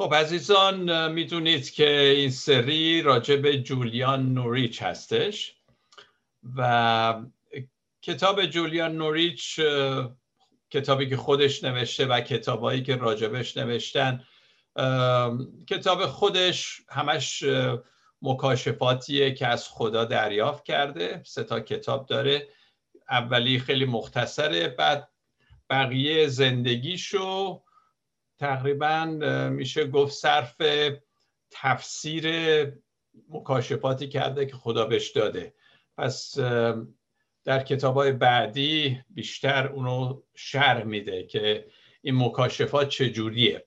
[0.00, 5.54] خب عزیزان می‌دونید که این سری راجع به جولیان نوریچ هستش
[6.56, 7.22] و
[8.02, 9.60] کتاب جولیان نوریچ
[10.70, 14.24] کتابی که خودش نوشته و کتابایی که راجبش نوشتن
[15.68, 17.44] کتاب خودش همش
[18.22, 22.48] مکاشفاتیه که از خدا دریافت کرده سه تا کتاب داره.
[23.10, 25.08] اولی خیلی مختصره بعد
[25.70, 27.62] بقیه زندگیشو
[28.40, 29.04] تقریبا
[29.52, 30.56] میشه گفت صرف
[31.50, 32.26] تفسیر
[33.28, 35.54] مکاشفاتی کرده که خدا بهش داده.
[35.98, 36.38] پس
[37.44, 41.66] در کتاب های بعدی بیشتر اونو شرح میده که
[42.02, 43.66] این مکاشفات چجوریه.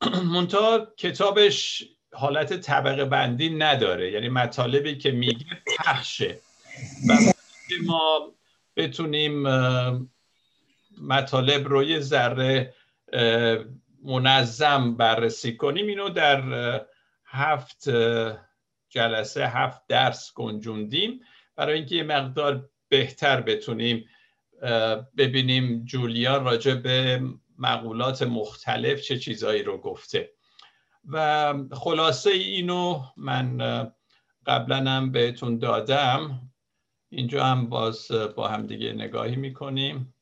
[0.34, 4.12] منتها کتابش حالت طبقه بندی نداره.
[4.12, 5.46] یعنی مطالبی که میگه
[5.78, 6.40] پخشه.
[7.08, 7.14] و
[7.84, 8.34] ما
[8.76, 9.42] بتونیم
[11.00, 12.74] مطالب رو ذره
[14.04, 15.86] منظم بررسی کنیم.
[15.86, 16.42] اینو در
[17.24, 17.88] هفت
[18.88, 21.20] جلسه هفت درس گنجوندیم.
[21.56, 24.04] برای اینکه یه مقدار بهتر بتونیم
[25.16, 27.22] ببینیم جولیان راجع به
[27.58, 30.30] مقولات مختلف چه چیزایی رو گفته.
[31.04, 33.58] و خلاصه اینو من
[34.46, 36.50] قبلا هم بهتون دادم.
[37.10, 40.14] اینجا هم باز با هم دیگه نگاهی می‌کنیم.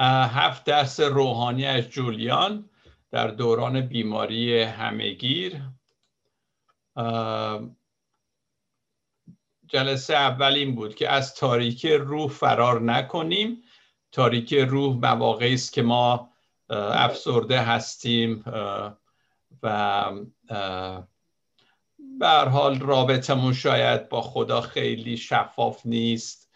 [0.00, 2.70] هفت درس روحانی از جولیان
[3.10, 5.62] در دوران بیماری همهگیر.
[9.66, 13.62] جلسه اول این بود که از تاریکی روح فرار نکنیم.
[14.12, 16.30] تاریکی روح مواقعی است که ما
[16.70, 18.44] افسرده هستیم
[19.62, 20.04] و
[22.18, 26.50] به حال رابطمون شاید با خدا خیلی شفاف نیست.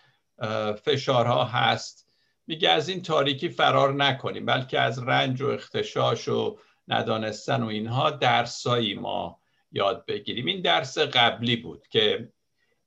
[0.85, 2.02] فشارها هست.
[2.47, 6.59] میگه از این تاریکی فرار نکنیم بلکه از رنج و اختشاش و
[6.89, 9.39] ندانستن و اینها درسایی ما
[9.73, 10.47] یاد بگیریم.
[10.47, 12.33] این درس قبلی بود که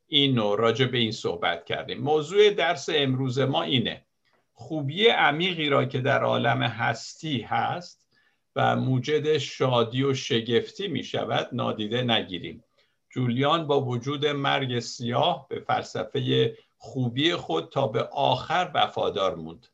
[0.07, 2.01] این نوع راجع به این صحبت کردیم.
[2.01, 4.05] موضوع درس امروز ما اینه.
[4.53, 8.07] خوبی عمیقی را که در عالم هستی هست
[8.55, 12.63] و موجد شادی و شگفتی می شود نادیده نگیریم.
[13.09, 19.67] جولیان با وجود مرگ سیاه به فلسفه خوبی خود تا به آخر وفادار موند.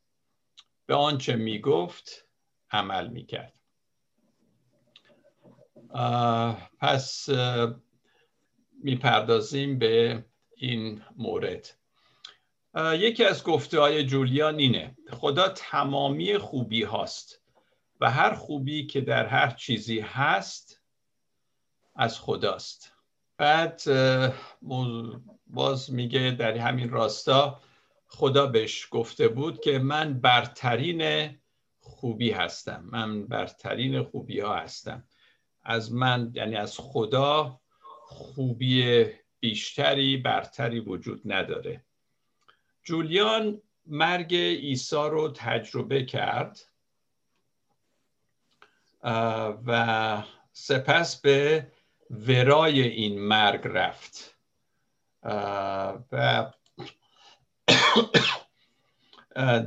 [0.85, 2.27] به آنچه می گفت
[2.71, 3.53] عمل می کرد
[6.79, 7.29] پس
[8.83, 10.25] می‌پردازیم به
[10.55, 11.77] این مورد.
[12.93, 17.41] یکی از گفته های جولیان اینه خدا تمامی خوبی هاست
[17.99, 20.81] و هر خوبی که در هر چیزی هست
[21.95, 22.93] از خداست.
[23.37, 23.81] بعد
[25.51, 27.61] باز میگه در همین راستا
[28.07, 31.29] خدا بهش گفته بود که من برترین
[31.79, 32.83] خوبی هستم.
[32.91, 35.03] من برترین خوبی ها هستم.
[35.63, 37.61] از من یعنی از خدا
[38.05, 39.05] خوبی
[39.39, 41.85] بیشتری برتری وجود نداره.
[42.83, 46.59] جولیان مرگ عیسی رو تجربه کرد
[49.65, 51.67] و سپس به
[52.09, 54.37] ورای این مرگ رفت.
[55.23, 56.51] و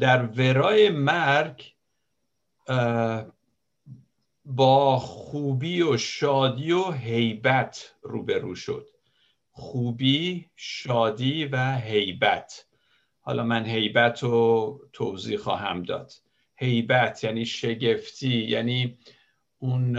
[0.00, 1.74] در ورای مرگ
[4.44, 8.88] با خوبی و شادی و هیبت روبرو شد.
[9.50, 12.66] خوبی شادی و هیبت.
[13.20, 16.12] حالا من هیبت رو توضیح خواهم داد.
[16.56, 18.98] هیبت یعنی شگفتی یعنی
[19.58, 19.96] اون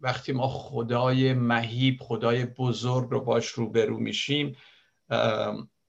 [0.00, 4.56] وقتی ما خدای مهیب خدای بزرگ رو باش روبرو میشیم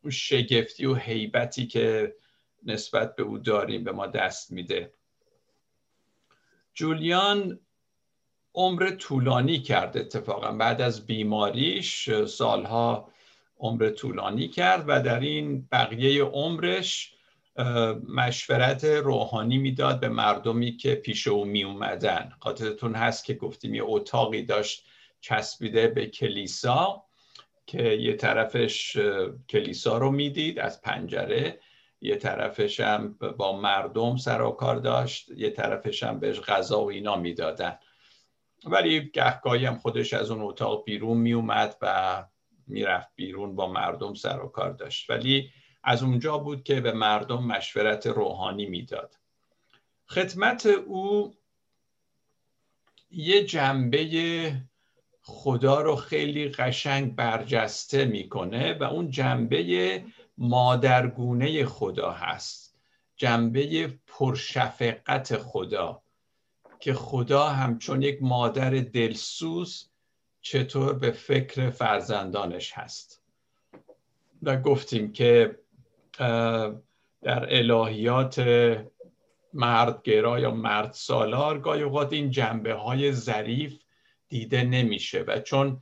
[0.01, 2.15] اون شگفتی و هیبتی که
[2.63, 4.93] نسبت به او داریم به ما دست میده.
[6.73, 7.59] جولیان
[8.53, 10.51] عمر طولانی کرد اتفاقا.
[10.51, 13.11] بعد از بیماریش سالها
[13.59, 17.13] عمر طولانی کرد و در این بقیه عمرش
[18.07, 23.83] مشورت روحانی می‌داد به مردمی که پیش او می اومدن خاطرتون هست که گفتیم یه
[23.85, 24.85] اتاقی داشت
[25.21, 27.03] چسبیده به کلیسا
[27.65, 28.97] که یه طرفش
[29.49, 31.59] کلیسا رو می‌دید از پنجره
[32.01, 36.89] یه طرفش هم با مردم سر و کار داشت یه طرفش هم بهش غذا و
[36.89, 37.77] اینا می‌دادن.
[38.65, 42.25] ولی گهگاهی هم خودش از اون اتاق بیرون میومد و
[42.67, 45.09] می‌رفت بیرون با مردم سر و کار داشت.
[45.09, 45.51] ولی
[45.83, 49.15] از اونجا بود که به مردم مشورت روحانی می‌داد.
[50.07, 51.33] خدمت او
[53.11, 54.61] یه جنبه
[55.21, 60.03] خدا رو خیلی قشنگ برجسته می‌کنه و اون جنبه
[60.37, 62.75] مادرگونه خدا هست.
[63.15, 66.01] جنبه پرشفقت خدا
[66.79, 69.89] که خدا همچون یک مادر دلسوز
[70.41, 73.21] چطور به فکر فرزندانش هست.
[74.43, 75.59] و گفتیم که
[77.21, 78.45] در الهیات
[79.53, 83.79] مردگرا یا مرد سالار گاهی اوقات این جنبه های ظریف
[84.27, 85.81] دیده نمیشه و چون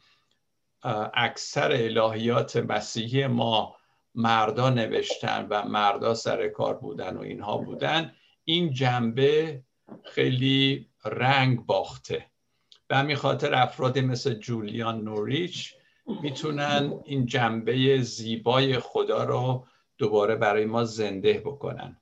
[1.13, 3.75] اکثر الهیات مسیحی ما
[4.15, 8.13] مردا نوشتن و مردا سر کار بودن و اینها بودن
[8.43, 9.61] این جنبه
[10.03, 12.25] خیلی رنگ باخته
[12.87, 15.73] به همین خاطر افرادی مثل جولیان نوریچ
[16.21, 19.67] می‌تونن این جنبه زیبای خدا رو
[19.97, 21.97] دوباره برای ما زنده بکنن.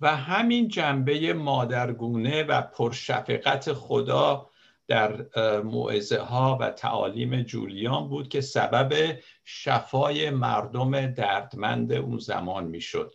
[0.00, 4.50] و همین جنبه مادرگونه و پرشفقت خدا
[4.86, 5.26] در
[5.60, 13.14] موعظه ها و تعالیم جولیان بود که سبب شفای مردم دردمند اون زمان می‌شد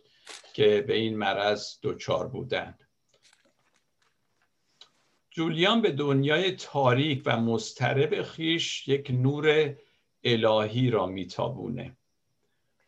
[0.52, 2.80] که به این مرض دچار بودند.
[5.30, 9.74] جولیان به دنیای تاریک و مضطرب خیش یک نور
[10.24, 11.96] الهی را میتابونه.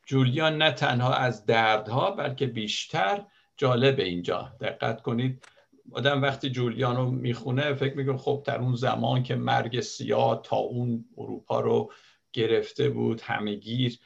[0.07, 3.25] جولیان نه تنها از دردها بلکه بیشتر
[3.57, 4.53] جالب اینجا.
[4.61, 5.45] دقت کنید
[5.93, 10.57] آدم وقتی جولیان رو می‌خونه فکر می‌کنه خب در اون زمان که مرگ سیاه تا
[10.57, 11.93] اون اروپا رو
[12.33, 13.99] گرفته بود همهگیر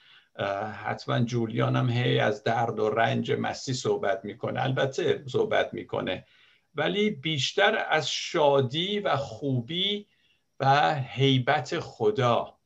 [0.85, 4.63] حتما جولیان هم هی از درد و رنج مسی صحبت می‌کنه.
[4.63, 6.27] البته صحبت می‌کنه.
[6.75, 10.07] ولی بیشتر از شادی و خوبی
[10.61, 12.59] و حیبت خدا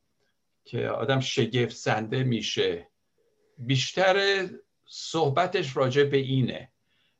[0.65, 2.87] که آدم شگفت زنده میشه.
[3.57, 4.47] بیشتر
[4.85, 6.69] صحبتش راجع به اینه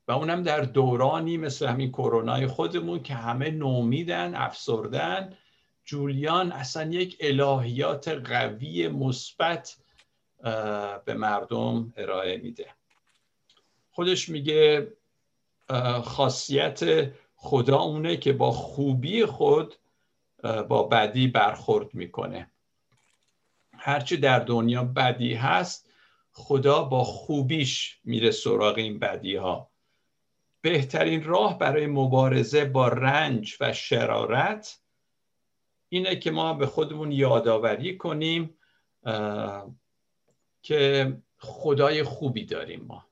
[0.07, 5.37] و اونم در دورانی مثل همین کرونای خودمون که همه نومیدن افسردن.
[5.85, 9.75] جولیان اصلا یک الهیات قوی مثبت
[11.05, 12.67] به مردم ارائه میده.
[13.91, 14.87] خودش میگه
[16.03, 19.75] خاصیت خدا اونه که با خوبی خود
[20.43, 22.51] با بدی برخورد می‌کنه.
[23.77, 25.84] هرچی در دنیا بدی هست
[26.37, 29.71] خدا با خوبیش میره سراغ این بدی ها
[30.61, 34.79] بهترین راه برای مبارزه با رنج و شرارت
[35.89, 38.57] اینه که ما به خودمون یادآوری کنیم
[40.61, 43.05] که خدای خوبی داریم ما.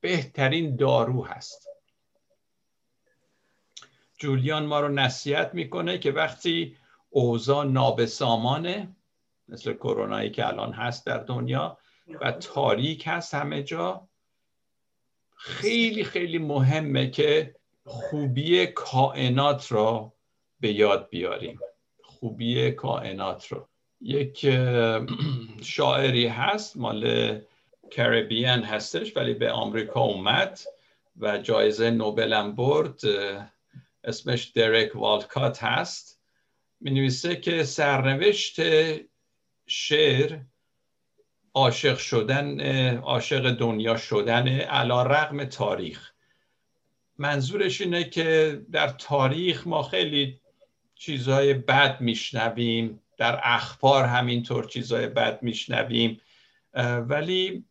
[0.00, 1.68] بهترین دارو هست.
[4.18, 6.76] جولیان ما رو نصیحت می‌کنه که وقتی
[7.10, 8.96] اوضاع نابسامانه
[9.48, 11.78] مثل کرونایی که الان هست در دنیا
[12.20, 14.08] و تاریک هست همه جا.
[15.36, 20.12] خیلی خیلی مهمه که خوبی کائنات را
[20.60, 21.60] به یاد بیاریم.
[22.02, 23.68] خوبی کائنات رو.
[24.00, 24.46] یک
[25.62, 27.40] شاعری هست مال
[27.90, 30.60] کربیان هستش ولی به آمریکا اومد
[31.16, 33.00] و جایزه نوبل برد.
[34.04, 36.20] اسمش درک والکات هست.
[36.80, 38.60] می نویسه که سرنوشت
[39.66, 40.38] شعر
[41.54, 42.60] عاشق شدن
[42.98, 46.12] عاشق دنیا شدن علا رقم تاریخ.
[47.18, 50.40] منظورش اینه که در تاریخ ما خیلی
[50.94, 56.20] چیزهای بد میشنویم در اخبار همینطور چیزهای بد میشنویم.
[57.08, 57.64] ولی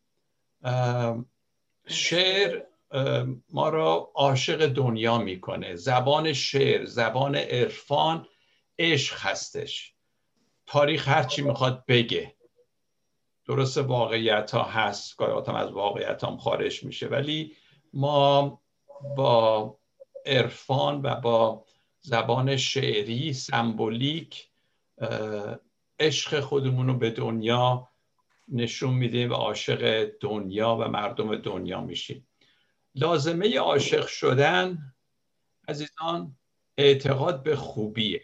[1.87, 2.61] شعر
[3.49, 5.75] ما را عاشق دنیا می‌کنه.
[5.75, 8.27] زبان شعر زبان عرفان
[8.79, 9.93] عشق هستش.
[10.65, 12.36] تاریخ هرچی می‌خواد بگه.
[13.47, 17.55] درست واقعیت ها هست گاهی از واقعیت هم خارج میشه ولی
[17.93, 18.61] ما
[19.17, 19.77] با
[20.25, 21.65] عرفان و با
[22.01, 24.49] زبان شعری سمبولیک
[25.99, 27.89] عشق خودمون رو به دنیا
[28.47, 32.27] نشون میدیم و عاشق دنیا و مردم دنیا میشیم.
[32.95, 34.93] لازمه عاشق شدن
[35.67, 36.37] عزیزان
[36.77, 38.23] اعتقاد به خوبیه.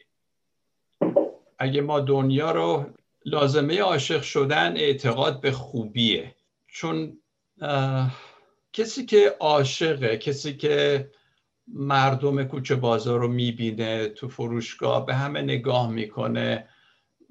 [1.60, 2.86] اگه ما دنیا رو
[3.26, 6.36] لازمه عاشق شدن اعتقاد به خوبیه.
[6.68, 7.18] چون
[8.74, 11.10] کسی که عاشقه کسی که
[11.68, 16.68] مردم کوچه بازار رو می‌بینه تو فروشگاه به همه نگاه می‌کنه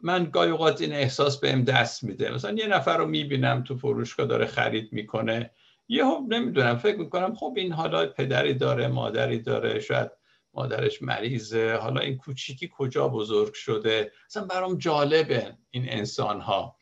[0.03, 2.35] من گاهی اوقات این احساس بهم دست میده.
[2.35, 5.51] مثلا یه نفر رو می‌بینم تو فروشگاه داره خرید می‌کنه
[5.89, 10.11] یه نمی‌دونم فکر می‌کنم خب این حالا پدری داره مادری داره شاید
[10.55, 11.77] مادرش مریضه.
[11.77, 16.77] حالا این کوچیکی کجا بزرگ شده؟ اصلا برام جالبه این انسان ها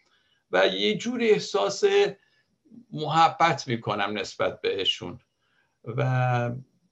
[0.50, 1.84] و یه جور احساس
[2.92, 5.20] محبت می‌کنم نسبت بهشون.
[5.84, 6.50] و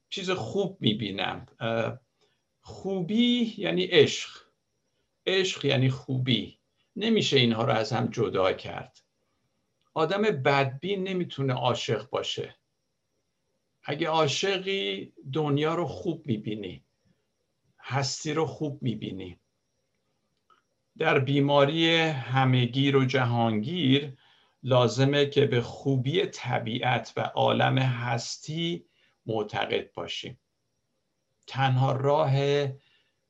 [0.08, 1.46] چیز خوب می‌بینم.
[2.60, 4.30] خوبی یعنی عشق.
[5.26, 6.58] عشق یعنی خوبی.
[6.96, 8.98] نمیشه اینها رو از هم جدا کرد.
[9.94, 12.57] آدم بدبین نمی‌تونه عاشق باشه.
[13.90, 16.84] اگه عاشقی دنیا رو خوب می‌بینی
[17.80, 19.40] هستی رو خوب می‌بینی.
[20.98, 24.16] در بیماری همگیر و جهانگیر
[24.62, 28.86] لازمه که به خوبی طبیعت و عالم هستی
[29.26, 30.40] معتقد باشیم.
[31.46, 32.32] تنها راه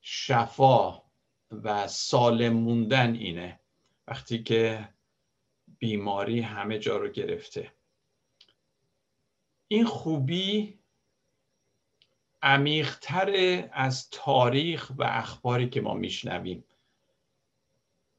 [0.00, 1.03] شفا
[1.50, 3.61] و سالم موندن اینه.
[4.07, 4.88] وقتی که
[5.79, 7.78] بیماری همه جا رو گرفته.
[9.69, 10.79] این خوبی
[12.43, 13.31] عمیقتر
[13.73, 16.65] از تاریخ و اخباری که ما میشنویم.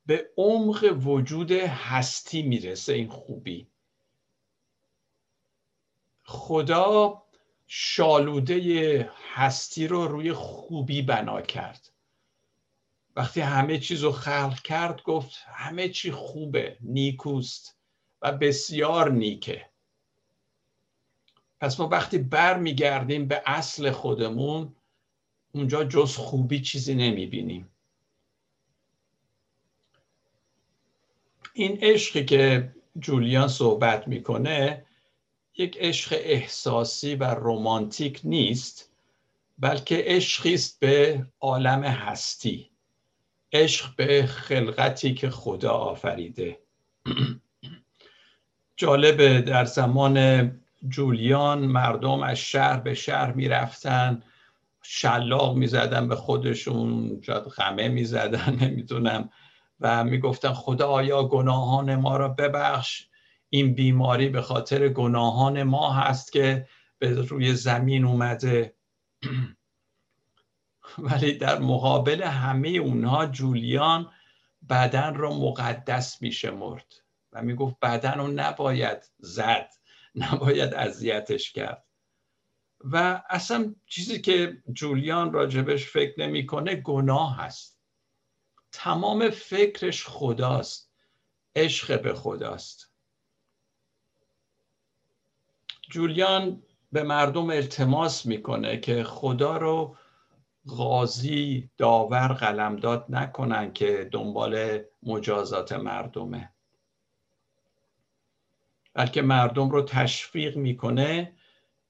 [0.05, 3.67] به عمق وجود هستی می‌رسه این خوبی.
[6.23, 7.23] خدا
[7.67, 11.91] شالوده هستی رو روی خوبی بنا کرد.
[13.15, 17.79] وقتی همه چیز رو خلق کرد گفت همه چی خوبه نیکوست
[18.21, 19.69] و بسیار نیکه.
[21.61, 24.75] پس ما وقتی بر میگردیم به اصل خودمون
[25.51, 27.69] اونجا جز خوبی چیزی نمی‌بینیم.
[31.53, 34.85] این عشقی که جولیان صحبت می‌کنه
[35.57, 38.91] یک عشق احساسی و رمانتیک نیست
[39.59, 42.69] بلکه عشقی است به عالم هستی.
[43.53, 46.59] عشق به خلقتی که خدا آفریده.
[48.75, 50.17] جالبه در زمان
[50.87, 54.23] جولیان مردم از شهر به شهر می‌رفتن
[54.83, 59.29] شلاق می‌زدن به خودشون شاید خمه می‌زدن نمی‌دونم.
[59.79, 63.07] و می‌گفتن خدا آیا گناهان ما را ببخش؟
[63.49, 66.67] این بیماری به خاطر گناهان ما هست که
[66.99, 68.75] به روی زمین اومده.
[70.97, 74.11] ولی در مقابل همه اونها جولیان
[74.69, 76.93] بدن را مقدس میشمرد.
[77.33, 79.69] و می‌گفت بدن رو نباید زد.
[80.15, 81.85] نباید اذیتش کرد.
[82.81, 87.79] و اصلا چیزی که جولیان راجبش فکر نمی‌کنه گناه هست.
[88.71, 90.91] تمام فکرش خداست.
[91.55, 92.93] عشق به خداست.
[95.89, 99.97] جولیان به مردم التماس می‌کنه که خدا رو
[100.67, 106.53] قاضی داور قلمداد نکنن که دنبال مجازات مردمه.
[108.93, 111.33] بلکه مردم رو تشویق می‌کنه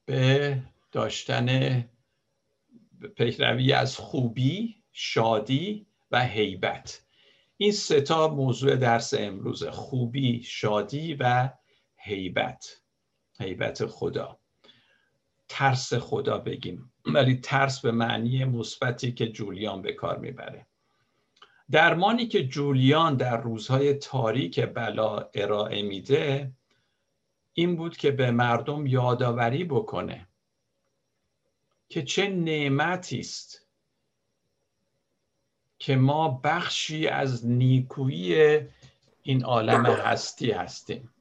[0.05, 0.57] به
[0.91, 1.89] داشتن
[3.15, 7.01] پیروی از خوبی شادی و هیبت
[7.57, 11.49] این ستا موضوع درس امروز خوبی شادی و
[11.97, 12.81] هیبت
[13.39, 14.39] هیبت خدا.
[15.47, 16.93] ترس خدا بگیم.
[17.05, 20.67] ولی ترس به معنی مثبتی که جولیان به کار می‌بره.
[21.71, 26.51] درمانی که جولیان در روزهای تاریک بلا ارائه میده
[27.53, 30.27] این بود که به مردم یادآوری بکنه
[31.89, 33.67] که چه نعمتی است
[35.79, 38.59] که ما بخشی از نیکویی
[39.21, 41.13] این عالم هستی هستیم.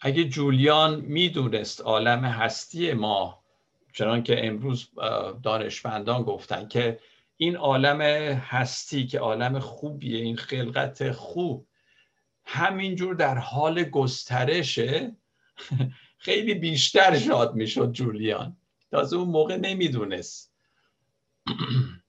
[0.00, 3.44] اگه جولیان می‌دونست عالم هستی ما
[3.92, 4.90] چنان که امروز
[5.42, 7.00] دانشمندان گفتن که
[7.36, 8.00] این عالم
[8.40, 11.66] هستی که عالم خوبیه این خلقت خوب
[12.46, 15.16] همینجور در حال گسترشه.
[16.18, 18.56] خیلی بیشتر شاد می‌شد جولیان.
[18.90, 20.52] تازه اون موقع نمی‌دونست.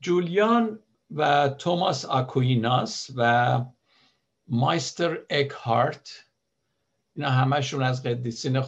[0.00, 0.78] جولیان
[1.10, 3.64] و توماس آکویناس و
[4.48, 6.26] مایستر اکهارت
[7.16, 8.60] اینا همشون از قدیسین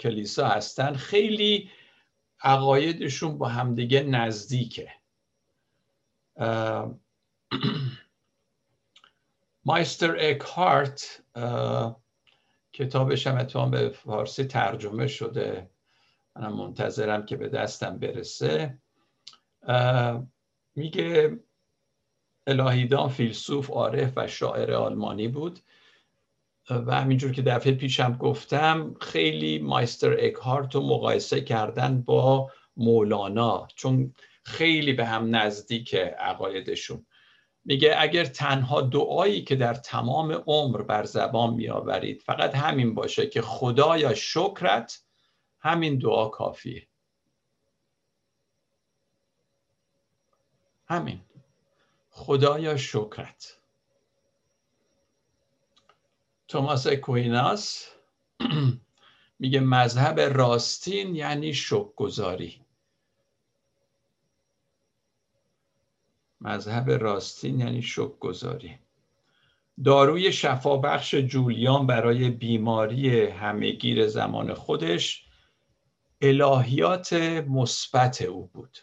[0.00, 0.94] کلیسا هستن.
[0.94, 1.70] خیلی
[2.42, 4.92] عقایدشون با همدیگه نزدیکه.
[9.64, 11.22] مایستر اکهارت
[12.72, 15.70] کتابش هم اتفاقا به فارسی ترجمه شده.
[16.36, 18.78] منم منتظرم که به دستم برسه.
[20.74, 21.38] میگه
[22.46, 25.60] الهیدان فیلسوف عارف و شاعر آلمانی بود.
[26.70, 34.14] و همینجور که دفعه پیشم گفتم خیلی مایستر اکهارت رو مقایسه کردن با مولانا چون
[34.44, 37.06] خیلی به هم نزدیک عقایدشون.
[37.64, 43.42] میگه اگر تنها دعایی که در تمام عمر بر زبان میآورید فقط همین باشه که
[43.42, 45.02] خدایا شکرت
[45.60, 46.86] همین دعا کافیه.
[50.88, 51.20] همین.
[52.10, 53.56] خدایا شکرت.
[56.48, 57.88] توماس کویناس
[59.38, 62.08] میگه مذهب راستین یعنی شکر
[66.40, 68.78] مذهب راستین یعنی شک گذاری
[69.84, 75.24] داروی شفابخش جولیان برای بیماری همهگیر زمان خودش
[76.20, 77.12] الهیات
[77.48, 78.78] مثبت او بود.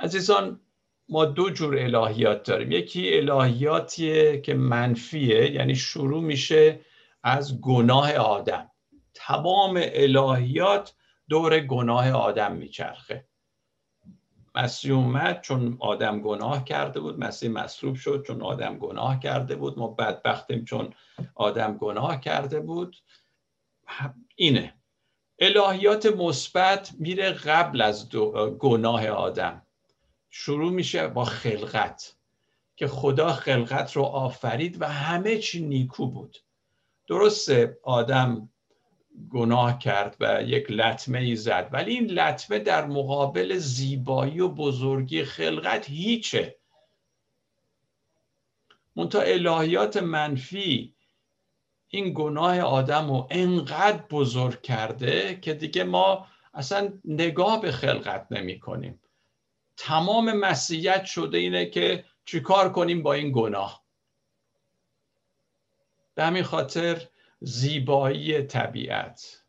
[0.00, 0.60] عزیزان
[1.08, 2.72] ما دو جور الهیات داریم.
[2.72, 6.80] یکی الهیاتیه که منفیه یعنی شروع میشه
[7.22, 8.70] از گناه آدم.
[9.14, 10.94] تمام الهیات
[11.28, 13.28] دور گناه آدم میچرخه.
[14.58, 19.78] مسیح اومد چون آدم گناه کرده بود مسیح مصلوب شد چون آدم گناه کرده بود.
[19.78, 20.94] ما بدبختیم چون
[21.34, 22.96] آدم گناه کرده بود.
[24.36, 24.74] اینه.
[25.38, 28.08] الهیات مثبت میره قبل از
[28.58, 29.66] گناه آدم.
[30.30, 32.16] شروع میشه با خلقت
[32.76, 36.38] که خدا خلقت رو آفرید و همه چی نیکو بود.
[37.06, 38.50] درسته آدم
[39.30, 41.68] گناه کرد و یک لطمه ای زد.
[41.72, 46.58] ولی این لطمه در مقابل زیبایی و بزرگی خلقت هیچه.
[48.96, 50.94] منتها الهیات منفی
[51.88, 58.60] این گناه آدم رو انقدر بزرگ کرده که دیگه ما اصلا نگاه به خلقت نمی
[58.60, 59.00] کنیم.
[59.76, 63.84] تمام مسیحیت شده اینه که چیکار کنیم با این گناه؟
[66.14, 67.08] به همین خاطر
[67.40, 69.44] زیبایی طبیعت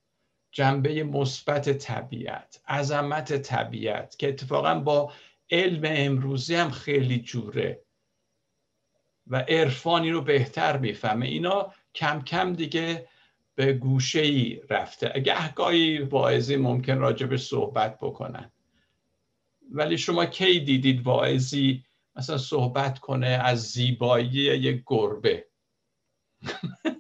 [0.51, 5.13] جنبه مثبت طبیعت عظمت طبیعت که اتفاقا با
[5.51, 7.81] علم امروزی هم خیلی جوره
[9.27, 11.25] و عرفانی رو بهتر می‌فهمه.
[11.25, 13.08] اینا کم کم دیگه
[13.55, 15.19] به گوشه ای رفته.
[15.19, 18.51] گهگاهی واعظی ممکن راجع صحبت بکنن.
[19.72, 25.46] ولی شما کی دیدید واعظی مثلا صحبت کنه از زیبایی یک گربه؟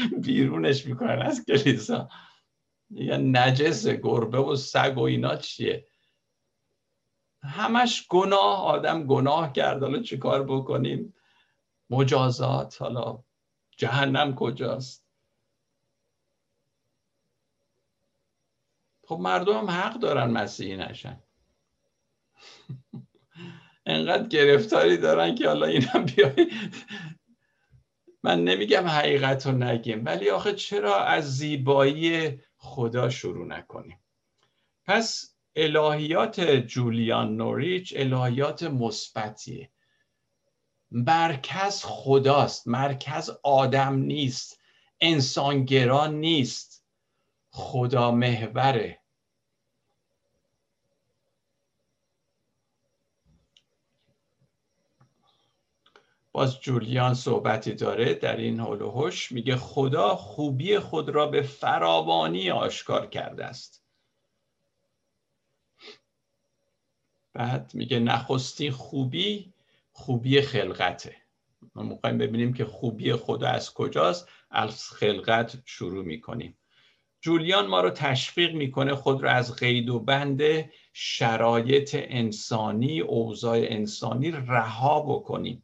[0.24, 2.08] بیرونش می‌کنن از کلیسا.
[2.90, 5.86] یا نجس گربه و سگ و اینا چیه؟
[7.42, 9.82] همش گناه آدم گناه کرد.
[9.82, 11.14] حالا چیکار بکنیم؟
[11.90, 12.82] مجازات.
[12.82, 13.24] حالا
[13.76, 15.06] جهنم کجاست؟
[19.06, 21.22] خب مردم هم حق دارن مسیحی نشن.
[23.86, 26.50] انقدر گرفتاری دارن که حالا اینا بیای
[28.22, 34.00] من نمیگم حقیقت رو نگیم ولی آخه چرا از زیبایی خدا شروع نکنیم؟
[34.84, 39.70] پس الهیات جولیان نوریچ الهیات مثبتیه.
[40.90, 44.60] مرکز خداست مرکز آدم نیست
[45.00, 46.84] انسانگران نیست.
[47.50, 48.99] خدا محوره.
[56.32, 61.42] باز جولیان صحبتی داره در این حال و حش میگه خدا خوبی خود را به
[61.42, 63.84] فراوانی آشکار کرده است.
[67.32, 69.52] بعد میگه نخستی خوبی
[69.92, 71.16] خوبی خلقته.
[71.74, 76.58] ما می‌خوایم ببینیم که خوبی خدا از کجاست از خلقت شروع می‌کنیم.
[77.20, 80.42] جولیان ما رو تشویق می‌کنه خود را از قید و بند
[80.92, 85.62] شرایط انسانی اوضاع انسانی رها بکنیم.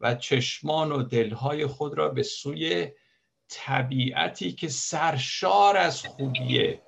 [0.00, 2.92] و چشمان و دلهای خود را به سوی
[3.48, 6.82] طبیعتی که سرشار از خوبیه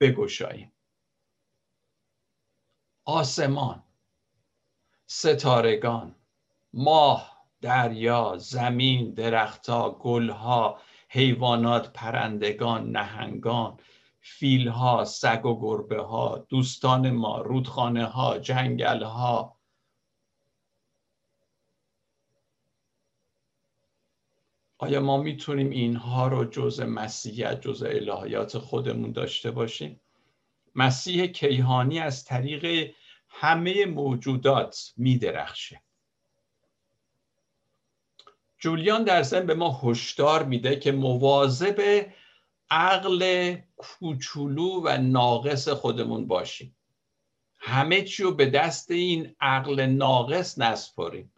[0.00, 0.72] بگشاییم.
[3.04, 3.82] آسمان
[5.06, 6.14] ستارگان
[6.72, 13.80] ماه دریا زمین درختها گلها حیوانات پرندگان نهنگان
[14.20, 19.55] فیلها سگ و گربه ها دوستان ما رودخانه ها جنگل ها
[24.78, 30.00] آیا ما می‌تونیم اینها رو جز مسیحیت جز الهیات خودمون داشته باشیم؟
[30.74, 32.92] مسیح کیهانی از طریق
[33.28, 35.82] همه موجودات میدرخشه.
[38.58, 42.06] جولیان در ضمن به ما هشدار میده که مواظب
[42.70, 46.76] عقل کوچولو و ناقص خودمون باشیم.
[47.58, 51.32] همه چی رو به دست این عقل ناقص نسپاریم.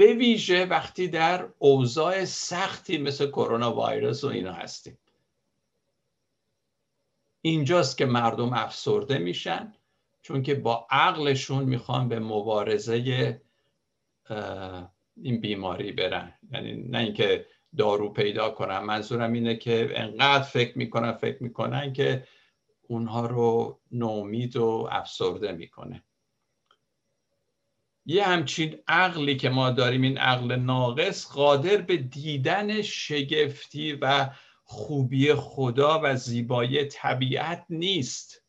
[0.00, 4.98] به ویژه وقتی در اوضاع سختی مثل کرونا ویروس و اینا هستیم.
[7.40, 9.74] اینجاست که مردم افسرده میشن
[10.22, 13.40] چون که با عقلشون می‌خوان به مبارزه
[15.16, 16.38] این بیماری برن.
[16.52, 18.78] یعنی نه اینکه دارو پیدا کنن.
[18.78, 22.26] منظورم اینه که انقدر فکر می‌کنن فکر می‌کنن که
[22.82, 26.04] اونها رو نومید و افسرده می‌کنه.
[28.10, 34.30] یه همچین عقلی که ما داریم این عقل ناقص قادر به دیدن شگفتی و
[34.64, 38.44] خوبی خدا و زیبایی طبیعت نیست.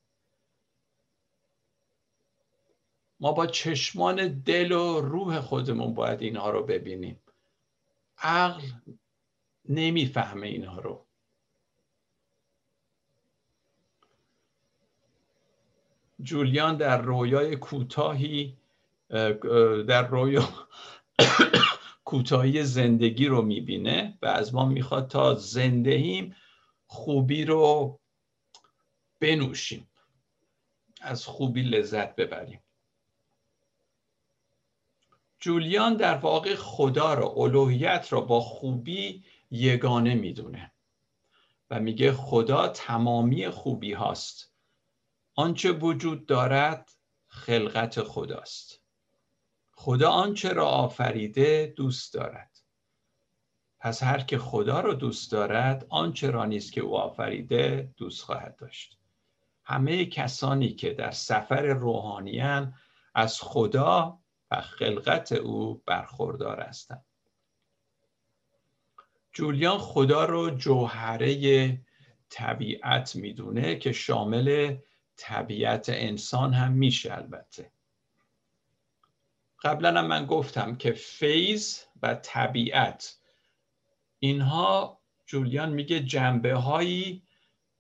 [3.20, 7.20] ما با چشمان دل و روح خودمون باید اینها رو ببینیم.
[8.18, 8.68] عقل
[9.66, 11.06] نمی‌فهمه اینها رو.
[16.22, 18.61] جولیان در رویای کوتاهی
[19.88, 20.50] در رویا
[22.06, 26.36] کوتاهی زندگی رو می‌بینه و از ما می‌خواد تا زندهیم
[26.88, 28.00] خوبی رو
[29.20, 29.88] بنوشیم.
[31.02, 32.60] از خوبی لذت ببریم.
[35.40, 40.72] جولیان در واقع خدا را الوهیت را با خوبی یگانه می‌دونه
[41.70, 44.52] و میگه خدا تمامی خوبی هاست.
[45.36, 46.92] آنچه وجود دارد
[47.28, 48.81] خلقت خداست.
[49.84, 52.58] خدا آنچه را آفریده دوست دارد.
[53.80, 58.56] پس هر که خدا را دوست دارد آنچه را نیست که او آفریده دوست خواهد
[58.56, 58.98] داشت.
[59.64, 62.74] همه کسانی که در سفر روحانیان
[63.16, 64.20] از خدا
[64.52, 67.06] و خلقت او برخوردار هستند.
[69.34, 71.82] جولیان خدا رو جوهره
[72.30, 74.78] طبیعت می‌دونه که شامل
[75.16, 77.72] طبیعت انسان هم میشه البته.
[79.62, 83.18] قبلا هم من گفتم که فیض و طبیعت
[84.20, 87.24] اینها جولیان میگه جنبه هایی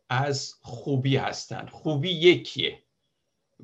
[0.09, 1.69] از خوبی هستند.
[1.69, 2.83] خوبی یکیه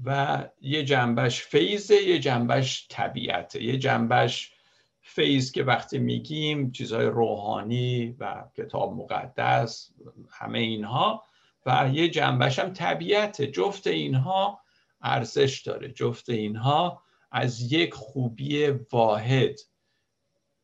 [0.04, 3.64] و یه جنبش فیضه یه جنبش طبیعته.
[3.64, 4.54] یه جنبش
[5.02, 9.92] فیض که وقتی میگیم چیزهای روحانی و کتاب مقدس
[10.30, 11.24] همه اینها
[11.66, 13.48] و یه جنبش هم طبیعته.
[13.48, 14.62] جفت اینها
[15.02, 15.92] ارزش داره.
[15.92, 19.60] جفت اینها از یک خوبی واحد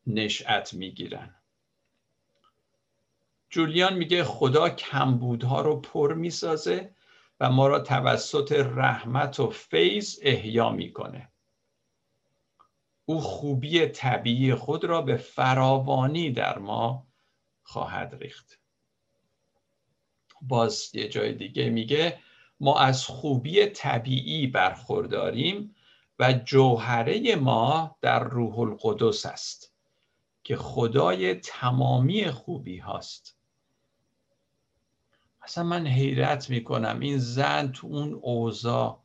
[0.06, 1.34] نشأت می‌گیرن.
[3.50, 6.94] جولیان میگه خدا کمبودها رو پر می‌سازه
[7.40, 11.28] و ما را توسط رحمت و فیض احیا می‌کنه.
[13.04, 17.06] او خوبی طبیعی خود را به فراوانی در ما
[17.62, 18.60] خواهد ریخت.
[20.42, 22.18] باز یه جای دیگه میگه
[22.60, 25.73] ما از خوبی طبیعی برخورداریم
[26.18, 29.72] و جوهره ما در روح القدس است
[30.44, 33.36] که خدای تمامی خوبی هاست.
[35.42, 39.02] اصلا من حیرت می‌کنم این زن تو اون اوضاع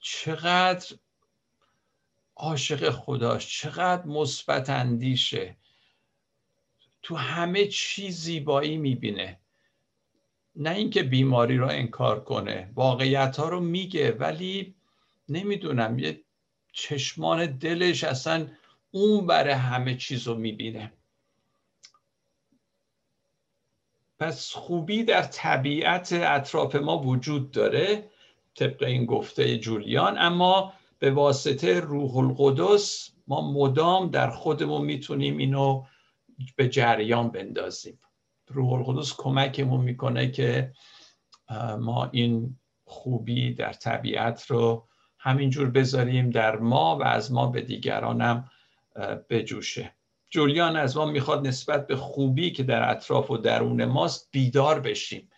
[0.00, 0.96] چقدر
[2.36, 5.56] عاشق خداش چقدر مثبت اندیشه.
[7.02, 9.40] تو همه چی زیبایی می‌بینه.
[10.56, 14.74] نه اینکه بیماری رو انکار کنه واقعیت ها رو میگه ولی
[15.30, 16.20] نمی‌دونم یه
[16.72, 18.48] چشمان دلش اصلا
[18.90, 20.92] اون بره همه چیز رو می‌بینه.
[24.18, 28.10] پس خوبی در طبیعت اطراف ما وجود داره
[28.54, 35.84] طبق این گفته جولیان اما به واسطه روح القدس ما مدام در خودمون می‌تونیم اینو
[36.56, 37.98] به جریان بندازیم.
[38.48, 40.72] روح القدس کمکمون می‌کنه که
[41.78, 44.88] ما این خوبی در طبیعت رو
[45.22, 48.50] همینجور بذاریم در ما و از ما به دیگرانم
[49.30, 49.94] بجوشه.
[50.30, 55.30] جولیان از ما می‌خواد نسبت به خوبی که در اطراف و درون ماست بیدار بشیم.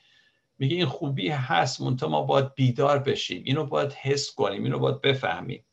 [0.58, 3.42] میگه این خوبی هست منتها ما باید بیدار بشیم.
[3.44, 5.64] اینو باید حس کنیم اینو باید بفهمیم.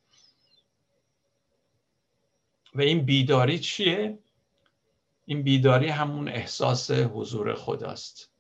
[2.76, 4.20] و این بیداری چیه؟
[5.26, 8.32] این بیداری همون احساس حضور خداست.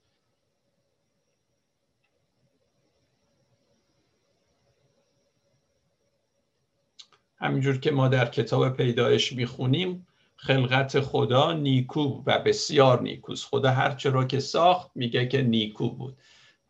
[7.39, 13.45] همینجور که ما در کتاب پیدایش می‌خونیم خلقت خدا نیکو و بسیار نیکوست.
[13.45, 16.17] خدا هرچه را که ساخت میگه که نیکو بود.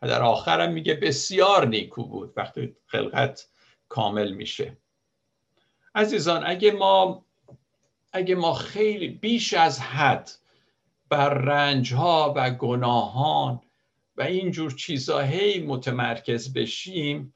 [0.01, 2.33] و در آخرم میگه بسیار نیکو بود.
[2.37, 3.47] وقتی خلقت
[3.89, 4.77] کامل میشه.
[5.95, 7.25] عزیزان اگه ما
[8.13, 10.31] اگه ما خیلی بیش از حد
[11.09, 13.61] بر رنج ها و گناهان
[14.17, 17.33] و اینجور چیزها هی متمرکز بشیم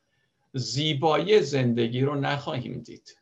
[0.53, 3.17] زیبایی زندگی رو نخواهیم دید.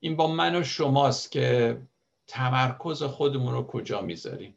[0.00, 1.80] این با من و شماست که
[2.26, 4.54] تمرکز خودمون رو کجا می‌ذاریم؟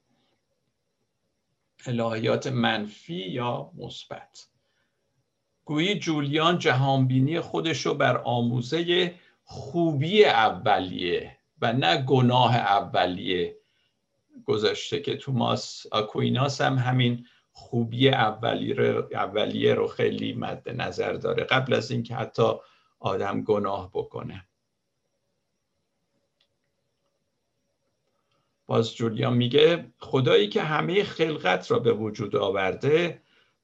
[1.86, 4.48] الهیات منفی یا مثبت؟
[5.66, 13.58] گویی جولیان جهانبینی خودش رو بر آموزه خوبی اولیه و نه گناه اولیه
[14.46, 21.44] گذاشته که توماس آکویناس هم همین خوبی اولیه رو, اولیه رو خیلی مد نظر داره
[21.44, 22.52] قبل از اینکه حتی
[23.00, 24.48] آدم گناه بکنه.
[28.72, 33.22] باز جولیان میگه خدایی که همه خلقت را به وجود آورده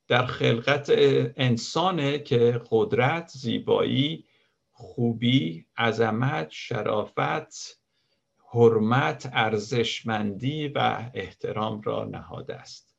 [0.07, 0.89] در خلقت
[1.35, 4.25] انسانه که قدرت زیبایی
[4.71, 7.79] خوبی عظمت شرافت
[8.53, 12.95] حرمت ارزشمندی و احترام را نهاده است.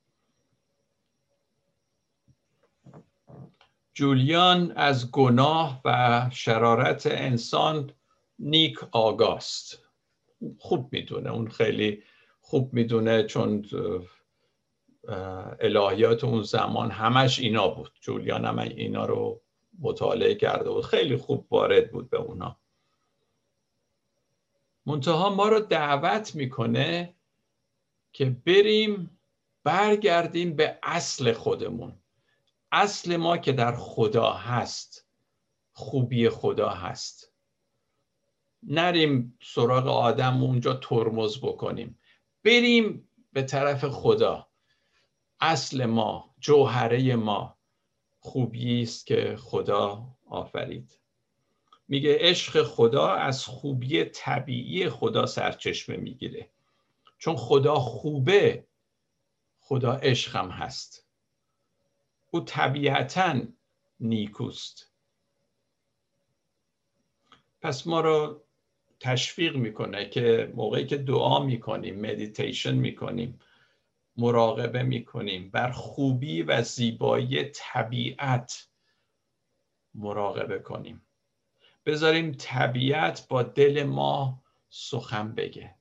[3.95, 7.91] جولیان از گناه و شرارت انسان
[8.39, 9.88] نیک آگاست.
[10.59, 11.31] خوب می‌دونه.
[11.31, 12.03] اون خیلی
[12.41, 13.65] خوب می‌دونه چون
[15.61, 17.93] الهیات اون زمان همش اینا بود.
[18.01, 19.41] جولیان هم اینا رو
[19.81, 20.85] مطالعه کرده بود.
[20.85, 22.57] خیلی خوب وارد بود به اونا.
[24.87, 27.15] منتها ما رو دعوت می‌کنه
[28.13, 29.19] که بریم
[29.65, 31.93] برگردیم به اصل خودمون.
[32.73, 35.07] اصل ما که در خدا هست
[35.73, 37.28] خوبی خدا هست.
[38.63, 41.99] نریم سراغ آدم اونجا ترمز بکنیم.
[42.45, 44.49] بریم به طرف خدا.
[45.41, 47.59] اصل ما جوهره ما
[48.19, 50.99] خوبی است که خدا آفرید.
[51.89, 56.51] میگه عشق خدا از خوبی طبیعی خدا سرچشمه می‌گیره.
[57.19, 58.67] چون خدا خوبه
[59.61, 61.07] خدا عشقم هست.
[62.31, 63.41] او طبیعتا
[64.01, 64.93] نیکوست.
[67.61, 68.45] پس ما رو
[69.01, 73.41] تشویق می‌کنه که موقعی که دعا می‌کنیم مدیتیشن می‌کنیم
[74.17, 78.69] مراقبه می‌کنیم بر خوبی و زیبایی طبیعت
[79.95, 81.03] مراقبه کنیم.
[81.87, 85.75] بذاریم طبیعت با دل ما سخن بگه.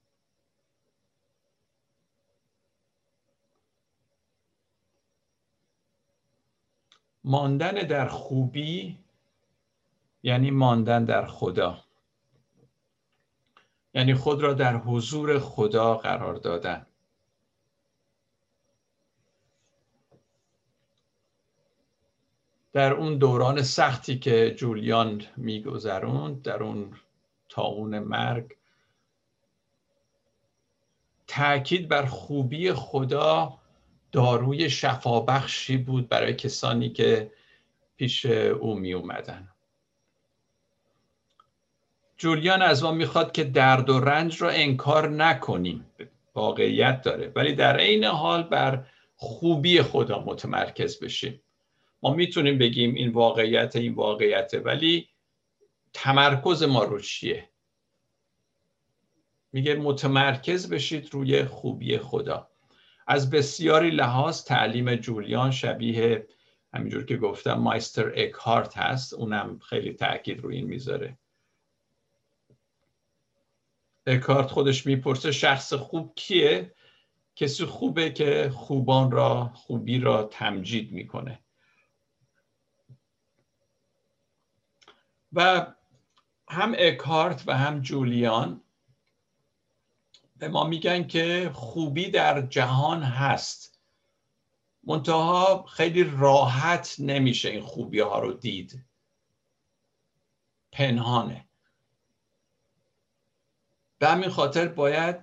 [7.24, 8.98] ماندن در خوبی
[10.24, 11.87] یعنی ماندن در خدا.
[13.98, 16.86] یعنی خود را در حضور خدا قرار دادن.
[22.74, 26.96] در اون دوران سختی که جولیان میگذروند در اون
[27.50, 28.56] تاون مرگ
[31.28, 33.60] تاکید بر خوبی خدا
[34.12, 37.32] داروی شفابخشی بود برای کسانی که
[37.96, 39.50] پیش او می اومدن
[42.18, 45.86] جولیان از ما می‌خواد که درد و رنج را انکار نکنیم.
[46.36, 47.32] واقعیت داره.
[47.36, 51.42] ولی در عین حال بر خوبی خدا متمرکز بشیم.
[52.04, 55.10] ما می‌تونیم بگیم این واقعیت این واقعیته ولی
[55.94, 57.50] تمرکز ما رو چیه؟
[59.54, 62.50] میگه متمرکز بشید روی خوبی خدا.
[63.08, 66.28] از بسیاری لحاظ تعلیم جولیان شبیه
[66.74, 69.14] همینجور که گفتم مایستر اکهارت هست.
[69.14, 71.18] اونم خیلی تاکید روی این می‌ذاره.
[74.08, 76.74] اکهارت خودش می‌پرسه شخص خوب کیه؟
[77.36, 81.39] کسی خوبه که خوبان را خوبی را تمجید می‌کنه.
[85.34, 85.67] و
[86.50, 88.62] هم اکارت و هم جولیان
[90.36, 93.80] به ما میگن که خوبی در جهان هست.
[94.84, 98.86] منتها خیلی راحت نمیشه این خوبی ها رو دید.
[100.72, 101.47] پنهانه.
[104.00, 105.16] به همین خاطر باید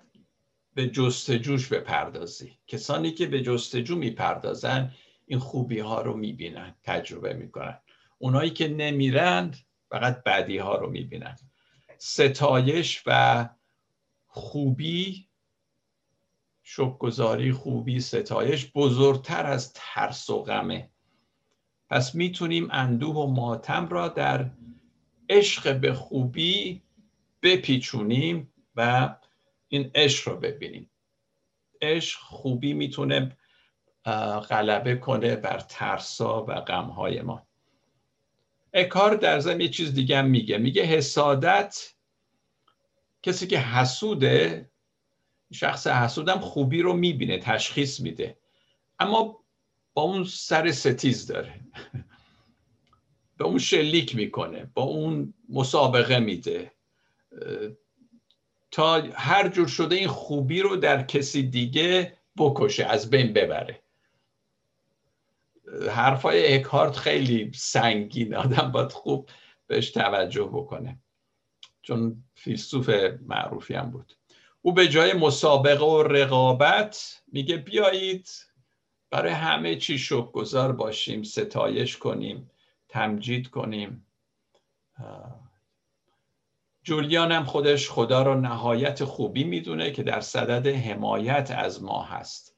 [0.75, 2.59] به جستجوش بپردازی.
[2.67, 4.93] کسانی که به جستجو می‌پردازن
[5.27, 7.81] این خوبی ها رو می‌بینن تجربه می‌کنن.
[8.19, 9.57] اونایی که نمیرند
[9.91, 11.37] فقط بدی ها رو می‌بینن.
[11.99, 13.49] ستایش و
[14.27, 15.29] خوبی
[16.63, 20.91] شکرگزاری خوبی ستایش بزرگتر از ترس و غمه.
[21.91, 24.51] پس می‌تونیم اندوه و ماتم را در
[25.29, 26.83] عشق به خوبی
[27.43, 29.15] بپیچونیم و
[29.69, 30.91] این عشق رو ببینیم.
[31.83, 33.37] عشق خوبی می‌تونه
[34.51, 37.47] غلبه کنه بر ترسا و غمهای ما.
[38.73, 40.59] اکار در زم یه چیز دیگه هم میگه.
[40.59, 41.95] میگه حسادت
[43.23, 44.71] کسی که حسوده
[45.53, 48.39] شخص حسودم خوبی رو می‌بینه تشخیص میده.
[48.99, 49.45] اما
[49.95, 51.61] با اون سر ستیز داره.
[53.39, 56.73] به اون شلیک می‌کنه با اون مسابقه میده.
[58.75, 63.83] تا هر جور شده این خوبی رو در کسی دیگه بکشه از بین ببره.
[65.91, 69.29] حرفای اکهارت خیلی سنگین آدم باید خوب
[69.67, 70.99] بهش توجه بکنه.
[71.83, 72.91] چون فیلسوف
[73.27, 74.17] معروفی هم بود.
[74.63, 78.29] او به جای مسابقه و رقابت میگه بیایید
[79.11, 82.51] برای همه چی گذار باشیم ستایش کنیم
[82.89, 84.07] تمجید کنیم.
[86.85, 92.57] جولیان هم خودش خدا را نهایت خوبی می‌دونه که در صدد حمایت از ما هست.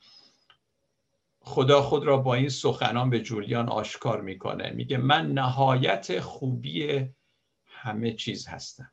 [1.41, 4.71] خدا خود را با این سخنان به جولیان آشکار می‌کنه.
[4.71, 7.09] میگه من نهایت خوبی
[7.67, 8.93] همه چیز هستم.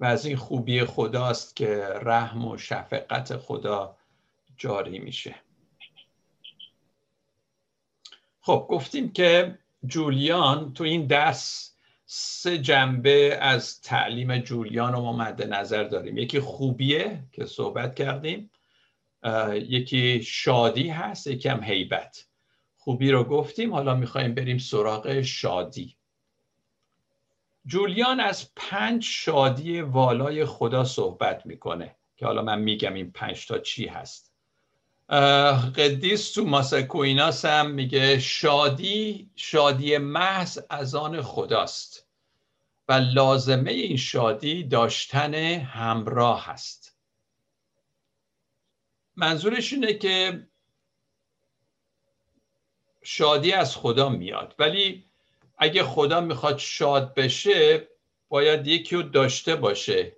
[0.00, 3.96] و از این خوبی خداست که رحم و شفقت خدا
[4.56, 5.34] جاری میشه.
[8.40, 15.42] خب گفتیم که جولیان تو این درس سه جنبه از تعلیم جولیان رو ما مد
[15.42, 16.18] نظر داریم.
[16.18, 18.50] یکی خوبیه که صحبت کردیم
[19.54, 22.26] یکی شادی هست یکی هم حیبت
[22.76, 25.96] خوبی رو گفتیم حالا می‌خوایم بریم سراغ شادی.
[27.66, 33.58] جولیان از پنج شادی والای خدا صحبت می‌کنه که حالا من میگم این پنج تا
[33.58, 34.35] چی هست.
[35.08, 42.06] قدیس تو ماسکویناس هم میگه شادی شادی محض از آن خداست
[42.88, 46.96] و لازمه این شادی داشتن همراه هست
[49.16, 50.46] منظورش اینه که
[53.02, 55.04] شادی از خدا میاد ولی
[55.58, 57.88] اگه خدا می‌خواد شاد بشه
[58.28, 60.15] باید یکی رو داشته باشه.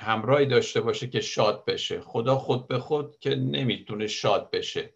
[0.00, 2.00] همراهی داشته باشه که شاد بشه.
[2.00, 4.94] خدا خود به خود که نمی‌تونه شاد بشه.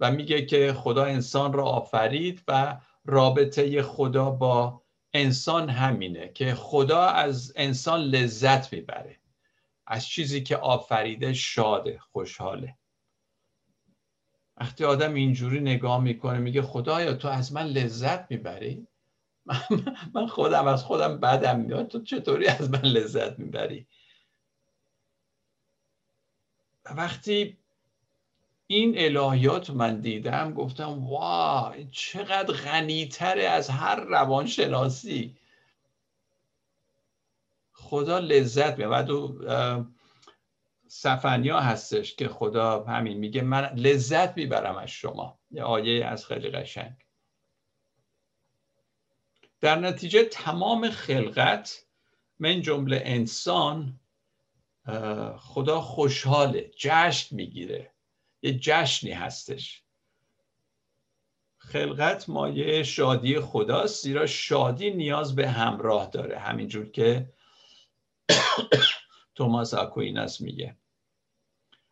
[0.00, 4.82] و میگه که خدا انسان را آفرید و رابطه خدا با
[5.12, 9.16] انسان همینه که خدا از انسان لذت می‌بره.
[9.86, 12.76] از چیزی که آفریده شاده خوشحاله.
[14.56, 18.86] وقتی آدم اینجوری نگاه می‌کنه میگه خدایا تو از من لذت می‌بری؟
[20.14, 21.88] من خودم از خودم بدم میاد.
[21.88, 23.86] تو چطوری از من لذت می‌بری؟
[26.90, 27.58] وقتی
[28.66, 35.36] این الهیات من دیدم گفتم واه چقدر غنیتره از هر روانشناسی.
[37.72, 39.38] خدا لذت می‌برد و
[40.86, 45.38] سفنیا هستش که خدا همین میگه من لذت می‌برم از شما.
[45.50, 46.92] یه آیه از خیلی قشنگ.
[49.60, 51.86] در نتیجه تمام خلقت
[52.38, 54.00] من جمله انسان
[55.38, 57.90] خدا خوشحاله جشن می‌گیره.
[58.42, 59.82] یه جشنی هستش.
[61.58, 66.38] خلقت مایه شادی خداست زیرا شادی نیاز به همراه داره.
[66.38, 67.32] همینجور که
[69.34, 70.76] توماس آکویناس میگه.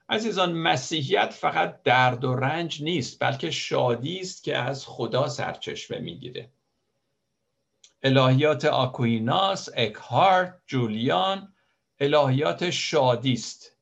[0.09, 6.51] عزیزان مسیحیت فقط درد و رنج نیست بلکه شادی است که از خدا سرچشمه می‌گیره.
[8.03, 11.54] الهیات آکویناس، اکهارت، جولیان
[12.01, 13.77] الهیات شادی است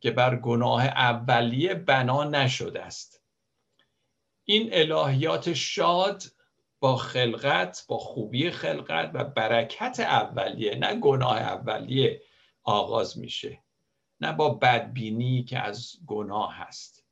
[0.00, 3.22] که بر گناه اولیه بنا نشده است.
[4.44, 6.22] این الهیات شاد
[6.80, 12.22] با خلقت با خوبی خلقت و برکت اولیه نه گناه اولیه
[12.62, 13.62] آغاز میشه
[14.20, 17.04] نه با بدبینی که از گناه هست.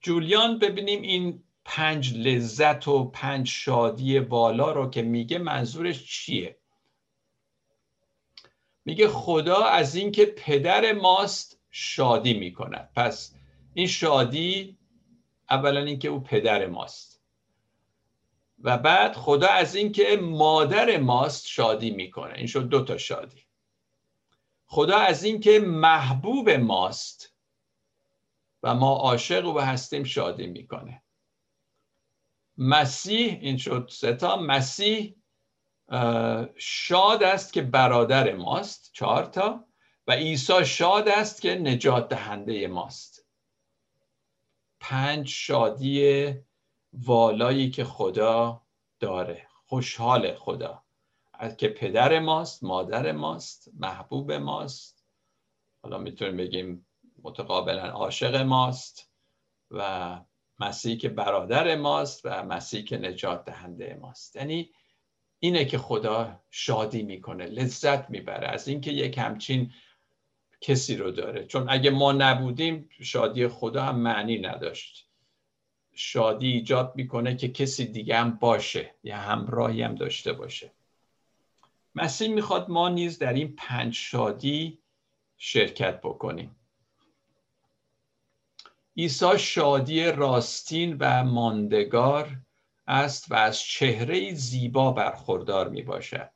[0.00, 6.61] جولیان ببینیم این پنج لذت و پنج شادی بالا رو که میگه منظورش چیه؟
[8.84, 12.90] میگه خدا از اینکه پدر ماست شادی می‌کند.
[12.96, 13.34] پس
[13.74, 14.78] این شادی
[15.50, 17.22] اولا اینکه او پدر ماست.
[18.62, 22.34] و بعد خدا از اینکه مادر ماست شادی می‌کنه.
[22.34, 23.42] این شد دو تا شادی.
[24.66, 27.34] خدا از اینکه محبوب ماست
[28.62, 31.02] و ما عاشق و هستیم شادی می‌کنه.
[32.58, 35.14] مسیح این شد ستا مسیح
[36.56, 39.64] شاد است که برادر ماست چهار تا
[40.06, 43.26] و عیسی شاد است که نجات دهنده ماست.
[44.80, 46.34] پنج شادی
[46.92, 48.62] والایی که خدا
[49.00, 50.82] داره خوشحال خدا.
[51.58, 55.04] که پدر ماست مادر ماست محبوب ماست.
[55.82, 56.86] حالا می‌تونیم بگیم
[57.22, 59.10] متقابلا عاشق ماست
[59.70, 60.20] و
[60.58, 64.36] مسیح که برادر ماست و مسیح که نجات دهنده ماست.
[64.36, 64.70] یعنی
[65.44, 69.72] اینه که خدا شادی می‌کنه لذت می‌بره از اینکه یک همچین
[70.60, 71.44] کسی رو داره.
[71.44, 75.08] چون اگه ما نبودیم شادی خدا هم معنی نداشت.
[75.92, 80.70] شادی ایجاد می‌کنه که کسی دیگه هم باشه یا همراهی هم داشته باشه.
[81.94, 84.78] مسیح می‌خواد ما نیز در این پنج شادی
[85.38, 86.56] شرکت بکنیم.
[88.96, 92.36] عیسی شادی راستین و ماندگار
[92.92, 96.30] است و از چهره زیبا برخوردار می باشد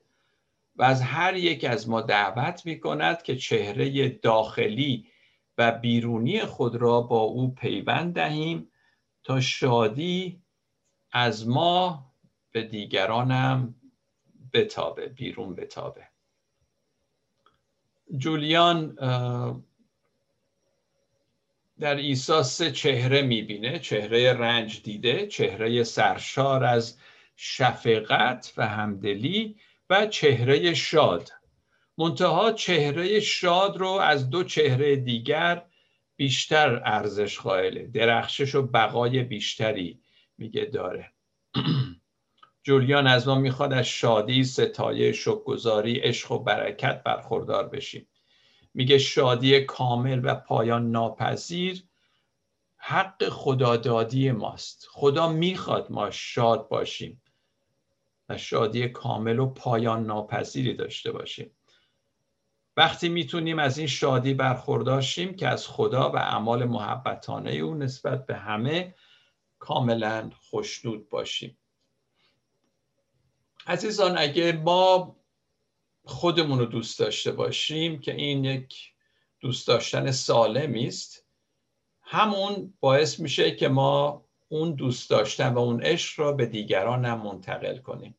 [0.76, 5.06] و از هر یک از ما دعوت می کند که چهره داخلی
[5.58, 8.70] و بیرونی خود را با او پیوند دهیم
[9.24, 10.42] تا شادی
[11.12, 12.06] از ما
[12.52, 13.74] به دیگرانم
[14.52, 16.08] بتابه بیرون بتابه.
[18.16, 18.98] جولیان
[21.80, 26.98] در عیسی سه چهره می‌بینه چهره رنج دیده چهره سرشار از
[27.36, 29.56] شفقت و همدلی
[29.90, 31.30] و چهره شاد.
[31.98, 35.62] منتها چهره شاد رو از دو چهره دیگر
[36.16, 37.86] بیشتر ارزش قائله.
[37.86, 40.00] درخشش و بقای بیشتری
[40.38, 41.12] میگه داره.
[42.64, 48.08] جولیان از ما می‌خواد از شادی ستایه شکرگزاری عشق و برکت برخوردار بشیم.
[48.76, 51.84] میگه شادی کامل و پایان ناپذیر
[52.76, 54.86] حق خدادادی ماست.
[54.90, 57.22] خدا می‌خواد ما شاد باشیم
[58.28, 61.50] و شادی کامل و پایان ناپذیری داشته باشیم.
[62.76, 68.36] وقتی می‌تونیم از این شادی برخورداشیم که از خدا و اعمال محبتانه او نسبت به
[68.36, 68.94] همه
[69.58, 71.58] کاملا خوشنود باشیم.
[73.66, 75.15] عزیزان اگه ما
[76.06, 78.92] خودمون رو دوست داشته باشیم که این یک
[79.40, 81.26] دوست داشتن سالمی است.
[82.02, 87.20] همون باعث میشه که ما اون دوست داشتن و اون عشق را به دیگران هم
[87.20, 88.16] منتقل کنیم.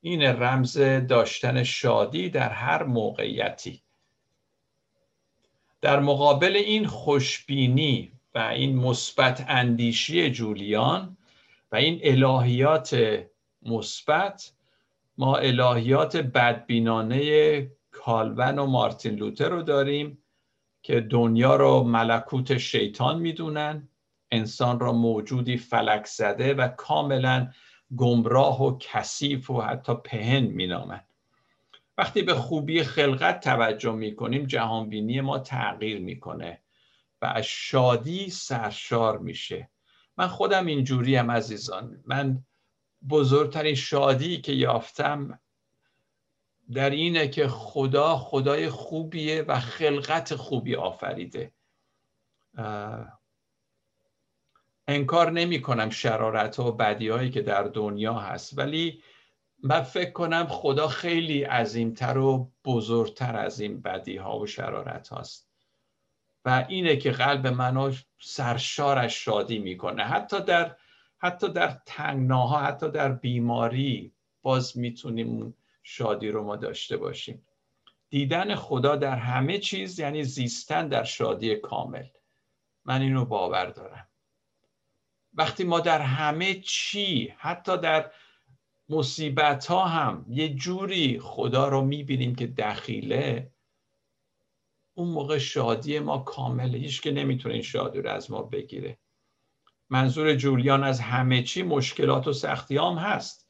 [0.00, 3.82] این رمز داشتن شادی در هر موقعیتی.
[5.80, 11.16] در مقابل این خوشبینی و این مثبت اندیشی جولیان
[11.72, 12.96] و این الهیات
[13.62, 14.52] مثبت
[15.22, 20.18] ما الهیات بدبینانه کالون و مارتین لوتر رو داریم
[20.82, 23.88] که دنیا رو ملکوت شیطان می‌دونن
[24.30, 27.50] انسان را موجودی فلک زده و کاملا
[27.96, 31.06] گمراه و کثیف و حتی پهن مینامند
[31.98, 36.60] وقتی به خوبی خلقت توجه می‌کنیم جهانبینی ما تغییر می‌کنه
[37.22, 39.70] و از شادی سرشار میشه.
[40.16, 42.02] من خودم اینجوری هم عزیزان.
[42.06, 42.44] من
[43.10, 45.40] بزرگترین شادی که یافتم
[46.72, 51.52] در اینه که خدا خدای خوبیه و خلقت خوبی آفریده.
[54.88, 59.02] انکار نمی کنم شرارت و بدی هایی که در دنیا هست ولی
[59.62, 65.48] من فکر کنم خدا خیلی عظیمتر و بزرگتر از این بدی ها و شرارت هاست.
[66.44, 70.04] و اینه که قلب منو سرشارش شادی می‌کنه.
[70.04, 70.76] حتی در
[71.22, 77.46] حتی در تنگناها حتی در بیماری باز می‌تونیم شادی رو ما داشته باشیم.
[78.10, 82.06] دیدن خدا در همه چیز یعنی زیستن در شادی کامل.
[82.84, 84.08] من اینو باور دارم.
[85.34, 88.12] وقتی ما در همه چی حتی در
[88.88, 93.52] مصیبت ها هم یه جوری خدا رو می‌بینیم که دخیله
[94.94, 96.78] اون موقع شادی ما کامله.
[96.78, 98.98] هیچ که نمی‌تونه این شادی رو از ما بگیره.
[99.92, 103.48] منظور جولیان از همه چی مشکلات و سختی هم هست.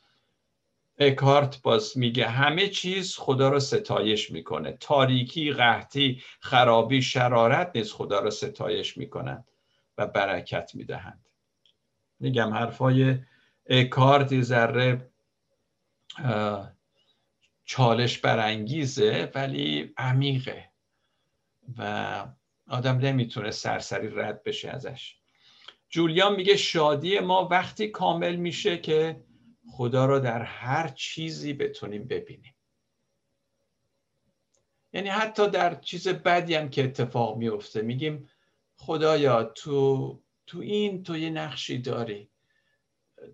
[0.98, 4.72] اکارت باز میگه همه چیز خدا رو ستایش می‌کنه.
[4.72, 9.48] تاریکی، قحطی، خرابی، شرارت نیز خدا رو ستایش می‌کنند
[9.98, 11.28] و برکت می‌دهند.
[12.20, 13.18] میگم حرفای
[13.66, 15.10] اکارت ذره
[17.64, 20.70] چالش برانگیزه ولی عمیقه
[21.78, 22.26] و
[22.68, 25.21] آدم نمی‌تونه سرسری رد بشه ازش.
[25.92, 29.24] جولیان میگه شادی ما وقتی کامل میشه که
[29.70, 32.54] خدا رو در هر چیزی بتونیم ببینیم.
[34.92, 38.28] یعنی حتی در چیز بدی هم که اتفاق میفته میگیم
[38.76, 42.30] خدایا تو تو این تو یه نقشی داری.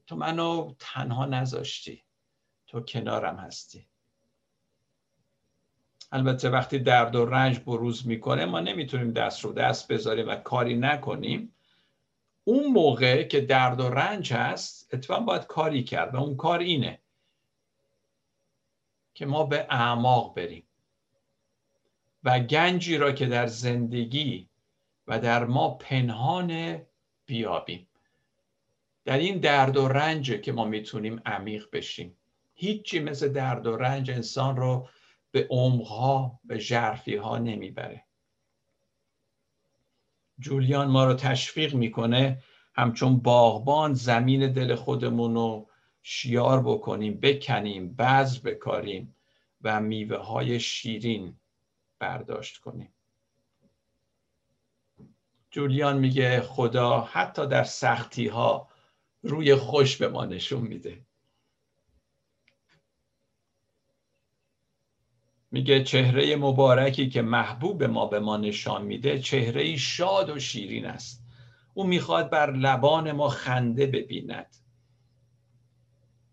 [0.07, 2.05] تو منو تنها نذاشتی
[2.67, 3.87] تو کنارم هستی.
[6.13, 10.77] البته وقتی درد و رنج بروز می‌کنه ما نمی‌تونیم دست رو دست بذاریم و کاری
[10.77, 11.55] نکنیم.
[12.49, 16.99] اون موقع که درد و رنج هست اتفاقا باید کاری کرد و اون کار اینه
[19.15, 20.65] که ما به اعماق بریم
[22.25, 24.49] و گنجی را که در زندگی
[25.07, 26.81] و در ما پنهان
[27.27, 27.89] بیابیم.
[29.05, 32.17] در این درد و رنج که ما می‌تونیم عمیق بشیم.
[32.55, 34.89] هیچی مثل درد و رنج انسان رو
[35.31, 38.08] به عمقها به جرفی ها نمی‌بره.
[40.39, 42.43] جولیان ما رو تشویق می‌کنه
[42.75, 45.69] همچون باغبان زمین دل خودمون رو
[46.03, 49.15] شیار بکنیم بکنیم بذر بکاریم
[49.63, 51.37] و میوه های شیرین
[51.99, 52.93] برداشت کنیم.
[55.51, 58.69] جولیان میگه خدا حتی در سختی ها
[59.23, 61.08] روی خوش به ما نشون میده.
[65.51, 71.25] میگه چهره مبارکی که محبوب ما به ما نشان میده چهره شاد و شیرین است.
[71.75, 74.57] او می‌خواد بر لبان ما خنده ببیند.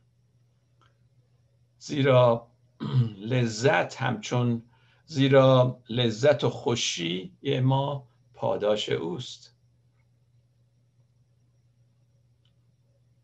[1.80, 2.48] زیرا
[3.32, 4.64] لذت همچون
[5.06, 7.34] زیرا لذت و خوشی
[7.64, 9.59] ما پاداش اوست.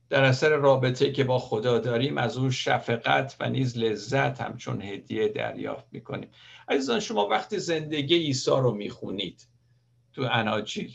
[0.10, 5.28] در اثر رابطه که با خدا داریم از او شفقت و نیز لذت همچون هدیه
[5.28, 6.30] دریافت می‌کنیم.
[6.70, 9.47] عزیزان شما وقتی زندگی عیسی رو می‌خونید
[10.14, 10.93] تو اناجیل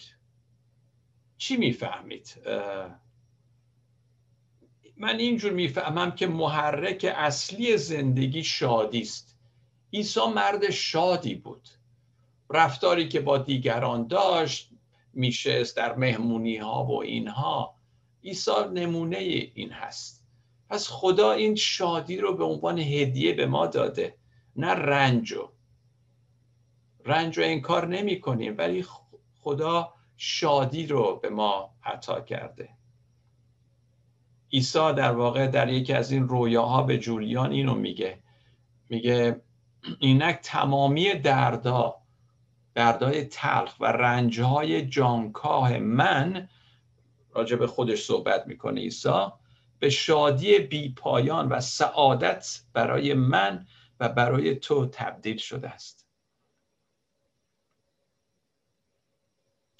[1.38, 2.42] چی می‌فهمید؟
[4.96, 9.36] من اینجور می‌فهمم که محرک اصلی زندگی شادی است.
[9.92, 11.68] عیسی مرد شادی بود.
[12.50, 14.70] رفتاری که با دیگران داشت
[15.12, 17.79] میشست در مهمونی ها و اینها.
[18.24, 20.26] عیسی نمونه این هست.
[20.70, 24.14] پس خدا این شادی رو به عنوان هدیه به ما داده
[24.56, 25.48] نه رنجو
[27.04, 28.84] رنج رو انکار نمی کنیم ولی
[29.40, 32.68] خدا شادی رو به ما عطا کرده.
[34.52, 38.18] عیسی در واقع در یکی از این رویاها به جولیان اینو میگه.
[38.88, 39.40] میگه
[39.98, 41.96] اینک تمامی دردا
[42.74, 46.48] دردای تلخ و رنجهای جانکاه من
[47.40, 49.26] راجع به خودش صحبت می‌کنه عیسی
[49.78, 53.66] به شادی بی پایان و سعادت برای من
[54.00, 56.06] و برای تو تبدیل شده است.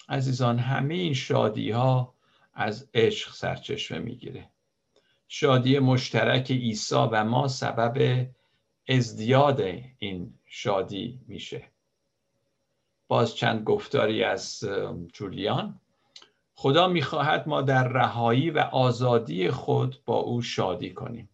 [0.09, 2.15] عزیزان همه این شادی ها
[2.53, 4.49] از عشق سرچشمه می‌گیره.
[5.27, 8.27] شادی مشترک عیسی و ما سبب
[8.89, 9.61] ازدیاد
[9.97, 11.71] این شادی میشه.
[13.07, 14.63] باز چند گفتاری از
[15.13, 15.80] جولیان.
[16.61, 21.29] خدا می‌خواهد ما در رهایی و آزادی خود با او شادی کنیم.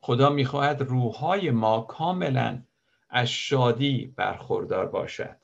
[0.00, 2.62] خدا می‌خواهد روحهای ما کاملا
[3.08, 5.36] از شادی برخوردار باشد.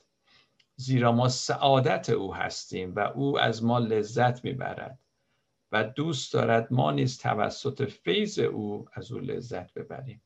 [0.75, 4.99] زیرا ما سعادت او هستیم و او از ما لذت می‌برد
[5.71, 10.21] و دوست دارد ما نیز توسط فیض او از او لذت ببریم.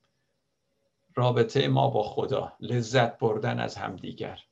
[1.16, 4.49] رابطه ما با خدا لذت بردن از همدیگر.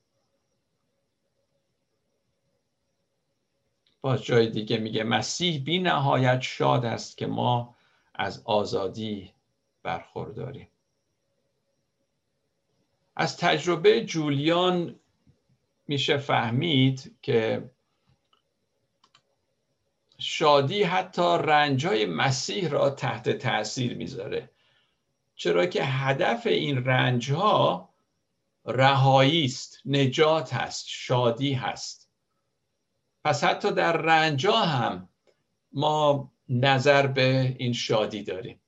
[4.02, 7.76] باز جای دیگه میگه مسیح بی نهایت شاد است که ما
[8.16, 9.34] از آزادی
[9.84, 10.68] برخورداریم.
[13.16, 15.00] از تجربه جولیان
[15.88, 17.70] میشه فهمید که
[20.20, 24.50] شادی حتی رنجای مسیح را تحت تاثیر می‌ذاره.
[25.36, 27.90] چرا که هدف این رنج ها
[28.66, 32.07] رهایی است نجات هست شادی هست.
[33.28, 35.10] پس حتی در رنجا هم
[35.72, 38.62] ما نظر به این شادی داریم.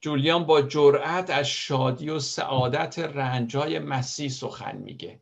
[0.00, 5.20] جولیان با جرأت از شادی و سعادت رنجای مسیح سخن میگه.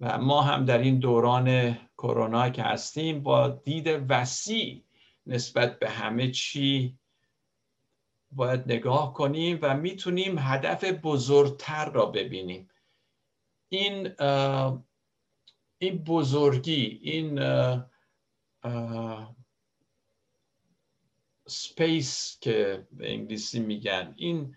[0.00, 4.84] و ما هم در این دوران کرونا که هستیم با دید وسیع
[5.26, 6.98] نسبت به همه چی
[8.30, 12.68] باید نگاه کنیم و می‌تونیم هدف بزرگتر را ببینیم.
[13.68, 14.14] این
[15.78, 17.40] این بزرگی این
[21.46, 24.56] سپیس که به انگلیسی میگن این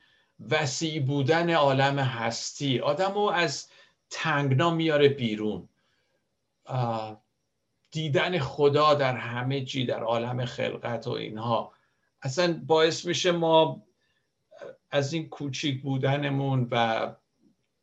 [0.50, 3.70] وسیع بودن عالم هستی آدم رو از
[4.10, 5.70] تنگنا میاره بیرون.
[7.92, 11.74] دیدن خدا در همه چی در عالم خلقت و اینها.
[12.22, 13.84] اصلا باعث میشه ما
[14.92, 17.08] از این کوچیک بودنمون و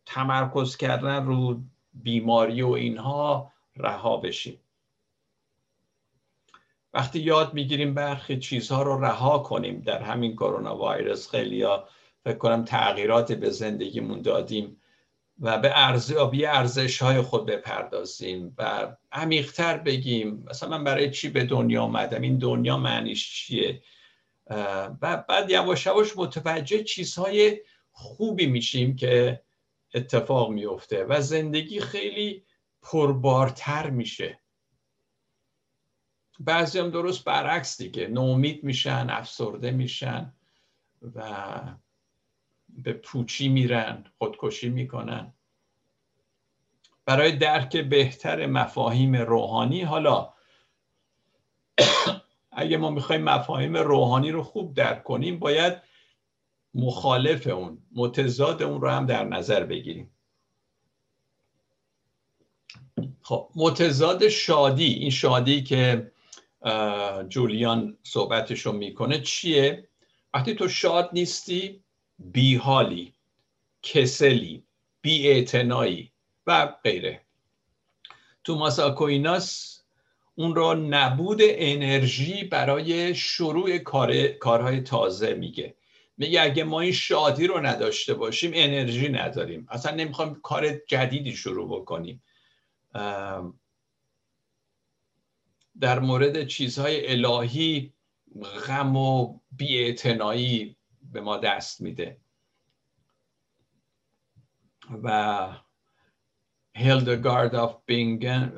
[0.06, 1.60] تمرکز کردن رو
[2.02, 4.60] بیماری و اینها رها بشیم.
[6.94, 11.88] وقتی یاد می‌گیریم برخی چیزها رو رها کنیم در همین کرونا وایرس خیلی ها
[12.24, 14.80] فکر کنم تغییرات به زندگیمون دادیم
[15.40, 21.44] و به ارزیابی ارزش های خود بپردازیم و عمیقتر بگیم مثلا من برای چی به
[21.44, 23.82] دنیا آمدم این دنیا معنیش چیه؟
[25.02, 27.60] و بعد یواش یواش متوجه چیزهای
[27.92, 29.42] خوبی میشیم که
[29.94, 32.44] اتفاق میفته و زندگی خیلی
[32.82, 34.40] پربارتر میشه.
[36.40, 40.32] بعضی هم درست برعکس دیگه نومید میشن افسرده میشن
[41.14, 41.22] و
[42.68, 45.32] به پوچی میرن خودکشی می‌کنن.
[47.04, 50.34] برای درک بهتر مفاهیم روحانی حالا
[52.52, 55.87] اگه ما می‌خوایم مفاهیم روحانی رو خوب درک کنیم باید
[56.74, 60.10] مخالف اون متضاد اون رو هم در نظر بگیریم.
[63.22, 66.12] خب متضاد شادی این شادی که
[67.28, 69.88] جولیان صحبتش رو می‌کنه چیه؟
[70.34, 71.80] وقتی تو شاد نیستی
[72.18, 73.14] بیحالی
[73.82, 74.62] کسلی
[75.02, 75.46] بی
[76.46, 77.20] و غیره.
[78.44, 79.80] توماس آکویناس
[80.34, 85.74] اون را نبود انرژی برای شروع کار، کارهای تازه میگه.
[86.18, 89.66] میگه اگه ما این شادی رو نداشته باشیم انرژی نداریم.
[89.70, 92.22] اصلا نمی‌خوایم کار جدیدی شروع بکنیم.
[95.80, 97.92] در مورد چیزهای الهی
[98.66, 100.76] غم و بیاعتنایی
[101.12, 102.20] به ما دست میده.
[105.02, 105.48] و
[106.74, 108.52] هیلدگارد آف بینگن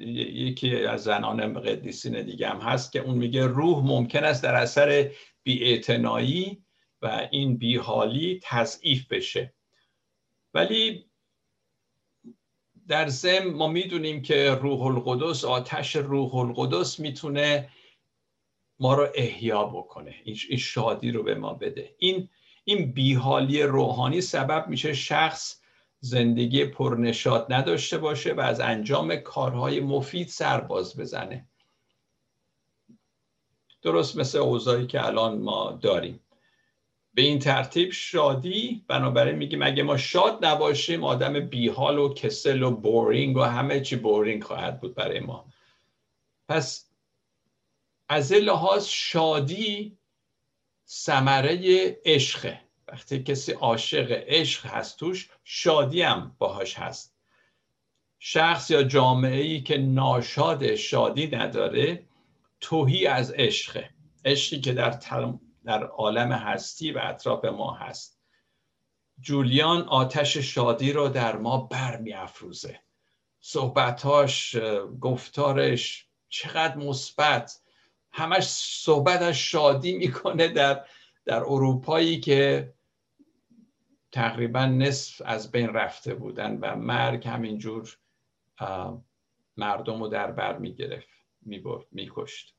[0.00, 5.10] یکی از زنان قدیسین دیگه هم هست که اون میگه روح ممکن است در اثر
[5.44, 6.64] بیاعتنایی
[7.02, 9.54] و این بیحالی تضعیف بشه.
[10.54, 11.10] ولی
[12.88, 17.68] در ضمن ما می‌دونیم که روح القدس آتش روح القدس می‌تونه
[18.78, 20.14] ما رو احیا بکنه.
[20.24, 21.94] این شادی رو به ما بده.
[21.98, 22.28] این
[22.64, 25.60] این بیحالی روحانی سبب میشه شخص
[26.00, 31.48] زندگی پرنشاد نداشته باشه و از انجام کارهای مفید سر باز بزنه.
[33.84, 36.20] درست مثل اوضاعی که الان ما داریم.
[37.14, 42.70] به این ترتیب شادی بنابراین میگیم اگه ما شاد نباشیم آدم بیحال و کسل و
[42.70, 45.46] boring و همه چی boring خواهد بود برای ما.
[46.48, 46.90] پس
[48.08, 49.98] از لحاظ شادی
[50.88, 51.58] ثمره
[52.04, 52.60] عشقه.
[52.88, 57.14] وقتی کسی عاشق عشق هست توش شادی هم باهاش هست.
[58.18, 62.06] شخص یا جامعه ای که ناشاد شادی نداره
[62.64, 63.90] توهی از عشقه.
[64.24, 65.00] عشقی که در,
[65.64, 68.20] در عالم هستی و اطراف ما هست.
[69.20, 72.80] جولیان آتش شادی رو در ما برمی افروزه
[73.40, 74.56] صحبتاش
[75.00, 77.60] گفتارش چقدر مثبت.
[78.12, 80.84] همش صحبت از شادی می‌کنه در
[81.24, 82.74] در اروپایی که
[84.12, 87.98] تقریبا نصف از بین رفته بودن و مرگ همینجور
[89.56, 91.08] مردم رو در بر می‌گرفت
[91.42, 92.53] می‌برد میکشت.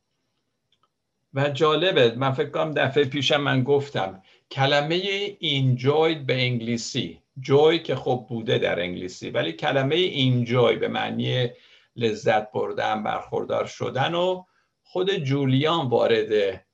[1.35, 4.21] و جالبه من فکر کنم دفعه پیشم من گفتم
[4.51, 11.49] کلمه enjoyed به انگلیسی جوی که خب بوده در انگلیسی ولی کلمه enjoy به معنی
[11.95, 14.43] لذت بردن برخوردار شدن و
[14.83, 16.65] خود جولیان وارد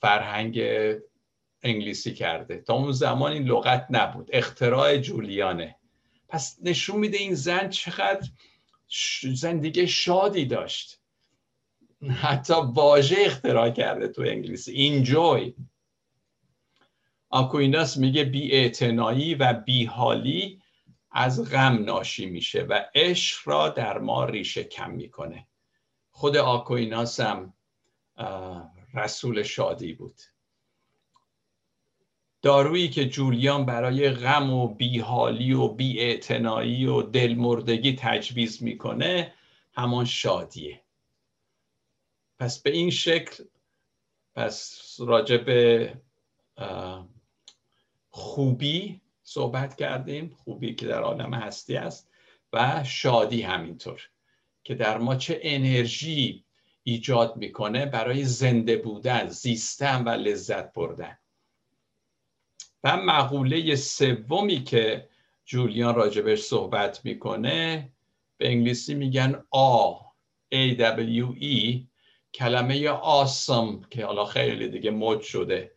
[0.00, 0.62] فرهنگ
[1.62, 2.56] انگلیسی کرده.
[2.56, 5.76] تا اون زمان این لغت نبود اختراع جولیانه.
[6.28, 8.28] پس نشون میده این زن چقدر
[9.34, 11.00] زندگی شادی داشت.
[12.10, 14.72] حتی واژه اختراع کرده تو انگلیسی.
[14.72, 15.54] اینجوی
[17.30, 20.62] آکویناس میگه بی و بیحالی
[21.10, 25.46] از غم ناشی میشه و عشق را در ما ریشه کم می‌کنه.
[26.10, 27.54] خود آکویناس هم
[28.94, 30.20] رسول شادی بود.
[32.42, 39.34] دارویی که جولیان برای غم و بیحالی و بیاعتنایی و دلمردگی تجویز می‌کنه
[39.74, 40.85] همان شادیه.
[42.38, 43.44] پس به این شکل
[44.34, 45.92] پس راجع به
[48.10, 52.10] خوبی صحبت کردیم خوبی که در عالم هستی است
[52.52, 54.02] و شادی همینطور
[54.64, 56.44] که در ما چه انرژی
[56.82, 61.18] ایجاد می‌کنه برای زنده بودن زیستن و لذت بردن.
[62.84, 65.08] و مقوله سومی که
[65.44, 67.92] جولیان راجبش صحبت می‌کنه
[68.36, 69.94] به انگلیسی میگن آ
[70.54, 71.86] A W E
[72.36, 75.72] کلمه آسم که حالا خیلی دیگه مد شده.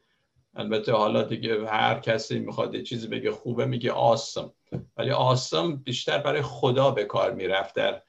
[0.56, 4.54] البته حالا دیگه هر کسی می‌خواد یه چیزی بگه خوبه میگه آسم.
[4.98, 8.02] ولی آسم بیشتر برای خدا به کار می‌رفت در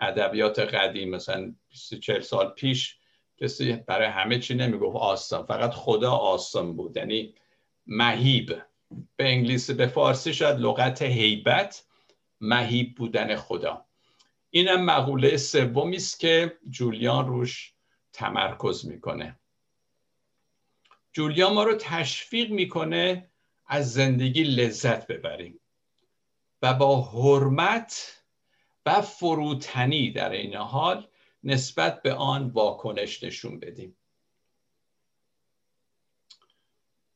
[0.00, 1.10] ادبیات قدیم.
[1.10, 1.54] مثلا
[2.02, 2.96] 40 سال پیش
[3.40, 6.96] کسی برای همه چی نمی‌گفت آسم فقط خدا آسم بود.
[6.96, 7.34] یعنی
[7.86, 8.56] مهیب.
[9.16, 11.84] به انگلیسی به فارسی شاید لغت هیبت
[12.40, 13.84] مهیب بودن خدا.
[14.50, 17.74] اینم مقوله سومی است که جولیان روش
[18.12, 19.38] تمرکز می‌کنه.
[21.12, 23.30] جولیان ما رو تشویق می‌کنه
[23.66, 25.60] از زندگی لذت ببریم
[26.62, 28.22] و با حرمت
[28.86, 31.08] و فروتنی در این حال
[31.44, 33.96] نسبت به آن واکنش نشون بدیم.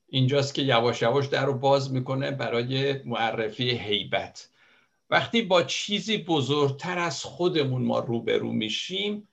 [0.08, 4.48] اینجاست که یواش یواش در رو باز می‌کنه برای معرفی هیبت.
[5.10, 9.28] وقتی با چیزی بزرگتر از خودمون ما روبرو میشیم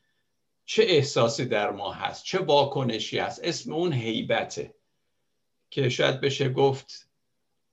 [0.72, 4.76] چه احساسی در ما هست؟ چه واکنشی هست؟ اسم اون هیبته
[5.70, 7.10] که شاید بشه گفت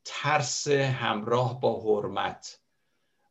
[0.05, 2.61] ترس همراه با حرمت.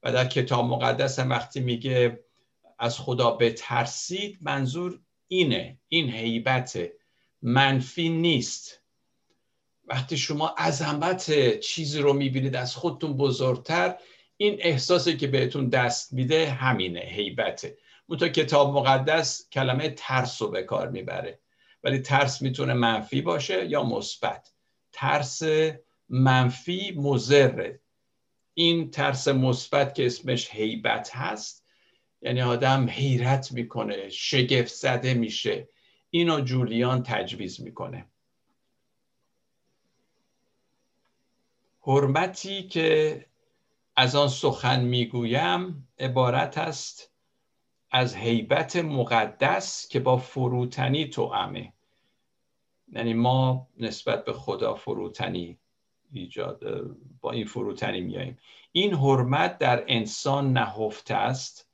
[0.03, 2.23] و در کتاب مقدس هم وقتی میگه
[2.79, 6.79] از خدا بترسید منظور اینه این هیبت
[7.41, 8.81] منفی نیست.
[9.85, 13.97] وقتی شما عظمت چیزی رو می‌بینید از خودتون بزرگتر
[14.37, 17.77] این احساسی که بهتون دست میده همینه هیبته.
[18.09, 21.39] منتها کتاب مقدس کلمه ترس رو به کار می‌بره.
[21.83, 24.53] ولی ترس می‌تونه منفی باشه یا مثبت.
[24.91, 25.41] ترس
[26.09, 27.79] منفی مزره
[28.53, 31.65] این ترس مثبت که اسمش هیبت هست
[32.21, 35.69] یعنی آدم حیرت می‌کنه شگفت زده میشه.
[36.09, 38.05] اینو جولیان تجویز می‌کنه.
[41.81, 43.25] حرمتی که
[43.95, 47.14] از آن سخن می‌گویم عبارت است
[47.95, 51.73] از حیبت مقدس که با فروتنی توامه
[52.91, 55.57] یعنی ما نسبت به خدا فروتنی
[56.11, 56.63] ایجاد
[57.21, 58.37] با این فروتنی میاییم
[58.71, 61.69] این حرمت در انسان نهفته است.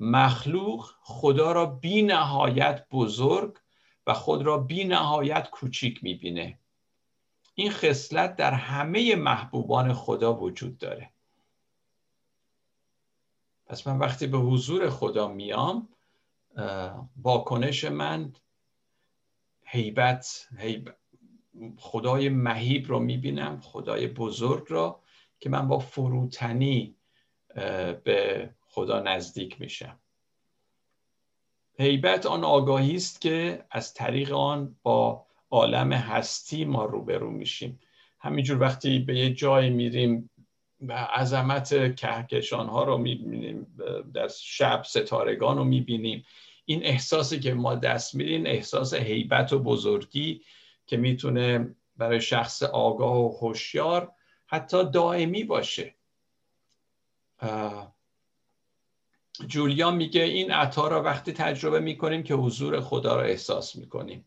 [0.00, 3.56] مخلوق خدا را بی نهایت بزرگ
[4.06, 6.58] و خود را بی نهایت کوچیک می‌بینه.
[7.54, 11.10] این خصلت در همه محبوبان خدا وجود داره.
[13.70, 15.88] پس من وقتی به حضور خدا میام
[17.22, 18.32] واکنش من
[19.64, 20.96] هیبت, هیبت
[21.76, 25.00] خدای مهیب رو می‌بینم خدای بزرگ را
[25.40, 26.96] که من با فروتنی
[28.04, 29.98] به خدا نزدیک میشم.
[31.78, 37.80] هیبت آن آگاهی است که از طریق آن با عالم هستی ما روبرو میشیم.
[38.18, 40.29] همینجور وقتی به یه جای میریم
[40.88, 43.66] عظمت کهکشان ها رو می‌بینیم
[44.14, 46.24] در شب ستارگان رو می‌بینیم.
[46.64, 50.42] این احساسی که ما دست میدیم احساس هیبت و بزرگی
[50.86, 54.12] که می‌تونه برای شخص آگاه و هوشیار
[54.46, 55.94] حتی دائمی باشه.
[59.46, 64.26] جولیان میگه این عطا را وقتی تجربه می‌کنیم که حضور خدا را احساس می‌کنیم.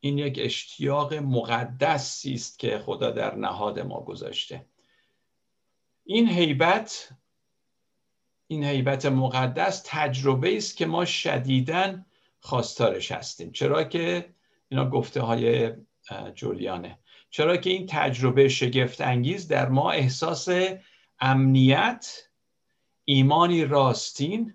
[0.00, 4.66] این یک اشتیاق مقدسی است که خدا در نهاد ما گذاشته.
[6.04, 7.08] این هیبت
[8.46, 12.06] این هیبت مقدس تجربه است که ما شدیدن
[12.40, 13.52] خواستارش هستیم.
[13.52, 14.34] چرا که
[14.68, 15.72] اینا گفته های
[16.34, 16.98] جولیانه.
[17.30, 20.48] چرا که این تجربه شگفت انگیز در ما احساس
[21.20, 22.28] امنیت
[23.04, 24.54] ایمانی راستین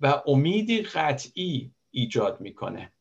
[0.00, 2.92] و امیدی قطعی ایجاد می‌کنه.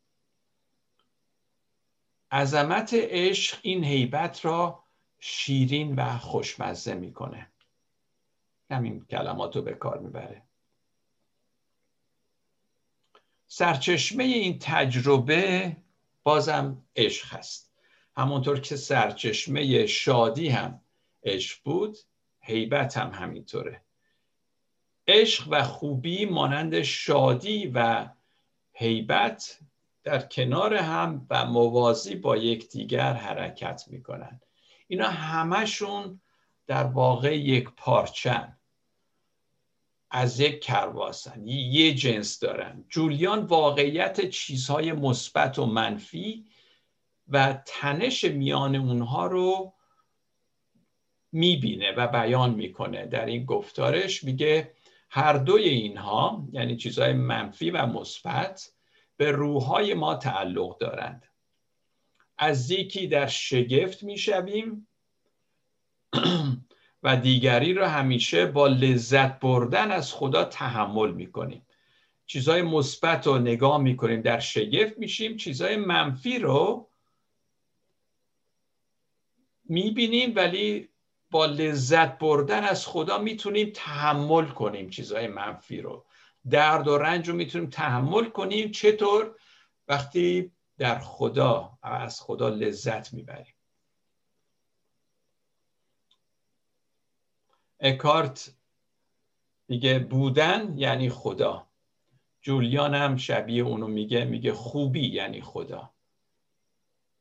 [2.32, 4.84] عظمت عشق این هیبت را
[5.20, 7.52] شیرین و خوشمزه می‌کنه.
[8.72, 10.44] همین کلمات رو به کار می‌بره.
[13.48, 15.78] سرچشمه این تجربه
[16.24, 17.72] بازم عشق هست.
[18.18, 20.82] همونطور که سرچشمه شادی هم
[21.24, 21.98] عشق بود
[22.40, 23.82] هیبت هم همینطوره.
[25.08, 28.10] عشق و خوبی مانند شادی و
[28.74, 29.60] هیبت
[30.04, 34.42] در کنار هم و موازی با یکدیگر حرکت می‌کنن.
[34.92, 36.22] اینا همشون
[36.68, 38.58] در واقع یک پارچن.
[40.12, 42.86] از یک کرواسن یه جنس دارن.
[42.90, 46.46] جولیان واقعیت چیزهای مثبت و منفی
[47.28, 49.74] و تنش میان اونها رو
[51.32, 53.06] می‌بینه و بیان می‌کنه.
[53.06, 54.74] در این گفتارش میگه
[55.10, 58.72] هر دوی اینها یعنی چیزهای منفی و مثبت
[59.18, 61.26] به روحهای ما تعلق دارند.
[62.42, 64.88] از یکی در شگفت می‌شویم
[67.04, 71.66] و دیگری رو همیشه با لذت بردن از خدا تحمل می‌کنیم.
[72.26, 76.90] چیزهای مثبت رو نگاه می‌کنیم در شگفت میشیم چیزهای منفی رو
[79.66, 80.90] می‌بینیم ولی
[81.32, 86.06] با لذت بردن از خدا می‌تونیم تحمل کنیم چیزهای منفی رو.
[86.50, 88.72] درد و رنج رو می‌تونیم تحمل کنیم.
[88.72, 89.36] چطور؟
[89.88, 93.56] وقتی در خدا از خدا لذت می‌بریم.
[97.80, 98.54] اکارت
[99.68, 101.68] میگه بودن یعنی خدا.
[102.42, 105.94] جولیان هم شبیه اونو میگه میگه خوبی یعنی خدا.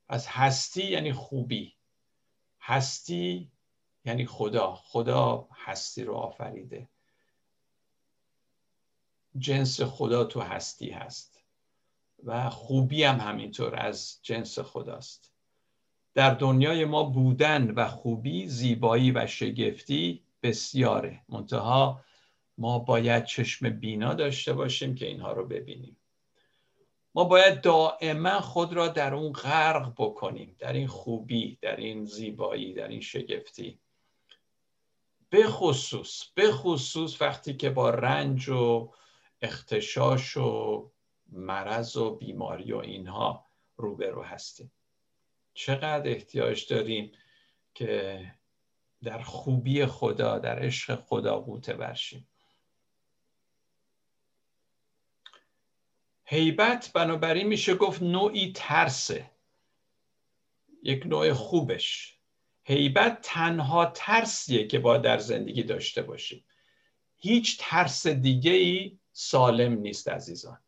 [0.09, 1.75] از هستی یعنی خوبی.
[2.61, 3.51] هستی
[4.05, 4.75] یعنی خدا.
[4.75, 6.89] خدا هستی رو آفریده.
[9.39, 11.38] جنس خدا تو هستی هست.
[12.25, 15.33] و خوبی هم همینطور از جنس خداست.
[16.15, 21.23] در دنیای ما بودن و خوبی زیبایی و شگفتی بسیاره.
[21.29, 22.01] منتها
[22.59, 25.97] ما باید چشم بینا داشته باشیم که اینها رو ببینیم.
[27.15, 32.73] ما باید دائما خود را در اون غرق بکنیم در این خوبی در این زیبایی
[32.75, 33.79] در این شگفتی.
[35.31, 38.93] به خصوص به خصوص وقتی که با رنج و
[39.43, 40.91] اختشاش و
[41.29, 44.73] مرض و بیماری و اینها روبرو هستیم.
[45.55, 47.13] چقدر احتیاج داریم
[47.75, 48.25] که
[49.03, 52.29] در خوبی خدا در عشق خدا قوته برشیم.
[56.25, 59.31] هیبت بنابراین میشه گفت نوعی ترسه.
[60.83, 62.19] یک نوع خوبش.
[62.63, 66.45] هیبت تنها ترسیه که باید در زندگی داشته باشیم.
[67.17, 70.59] هیچ ترس دیگه ای سالم نیست عزیزان.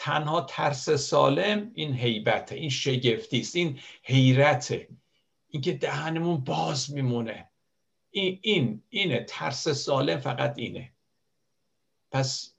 [0.00, 4.88] تنها ترس سالم این هیبته این شگفتی است این حیرته.
[5.48, 7.48] اینکه دهنمون باز میمونه.
[8.10, 9.24] این این اینه.
[9.28, 10.92] ترس سالم فقط اینه.
[12.10, 12.54] پس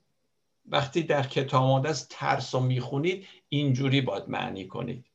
[0.66, 5.06] وقتی در کتاب مقدس ترس رو می‌خونید اینجوری باید معنی کنید.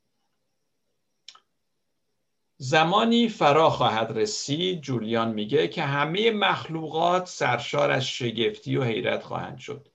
[2.57, 9.57] زمانی فرا خواهد رسید جولیان میگه که همه مخلوقات سرشار از شگفتی و حیرت خواهند
[9.57, 9.87] شد.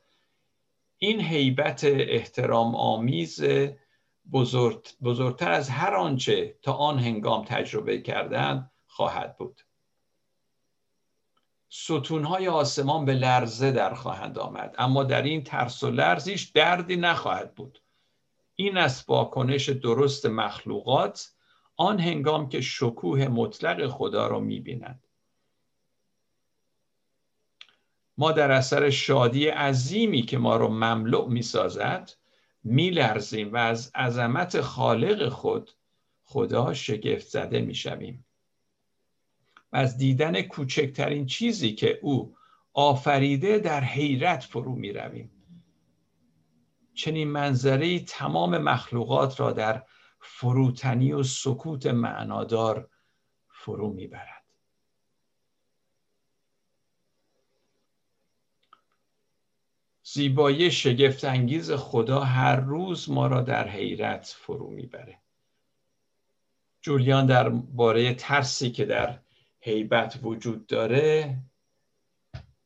[1.05, 3.45] این هیبت احترام آمیز
[4.33, 9.61] بزرگ، بزرگتر از هر آنچه تا آن هنگام تجربه کردن خواهد بود.
[11.69, 17.55] ستونهای آسمان به لرزه در خواهند آمد اما در این ترس و لرزیش دردی نخواهد
[17.55, 17.83] بود.
[18.55, 21.33] این است واکنش درست مخلوقات
[21.77, 25.07] آن هنگام که شکوه مطلق خدا را می‌بینند
[28.19, 32.11] ما در اثر شادی عظیمی که ما رو مملو می‌سازد
[32.65, 35.71] میلرزیم و از عظمت خالق خود
[36.23, 38.27] خدا شگفت زده می‌شویم.
[39.73, 42.37] و از دیدن کوچکترین چیزی که او
[42.73, 45.31] آفریده در حیرت فرو می رویم
[46.95, 49.85] چنین منظری تمام مخلوقات را در
[50.21, 52.91] فروتنی و سکوت معنادار
[53.49, 54.42] فرو می‌برد.
[60.15, 65.19] زیبایی شگفت انگیز خدا هر روز ما را در حیرت فرو می‌بره.
[66.83, 69.19] جولیان در باره ترسی که در
[69.61, 71.39] حیبت وجود داره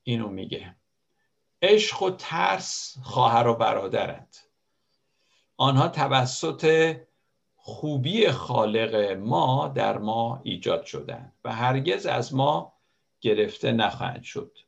[0.03, 0.76] اینو میگه.
[1.62, 4.36] عشق و ترس خواهر و برادرند.
[5.57, 6.97] آنها توسط
[7.57, 12.72] خوبی خالق ما در ما ایجاد شدن و هرگز از ما
[13.20, 14.59] گرفته نخواهند شد.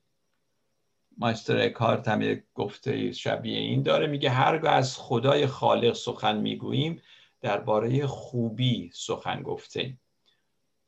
[1.18, 4.06] مایستر اکارت هم یک گفته شبیه این داره.
[4.06, 7.02] میگه هرگاه از خدای خالق سخن می‌گوییم
[7.40, 9.98] درباره خوبی سخن گفته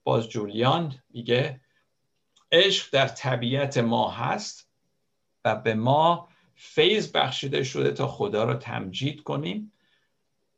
[0.04, 1.60] باز جولیان میگه
[2.52, 4.68] عشق در طبیعت ما هست
[5.44, 9.72] و به ما فیض بخشیده شده تا خدا را تمجید کنیم.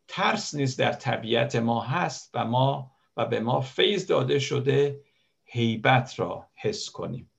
[0.09, 5.01] ترس نیز در طبیعت ما هست و ما و به ما فیض داده شده
[5.45, 7.32] هیبت را حس کنیم.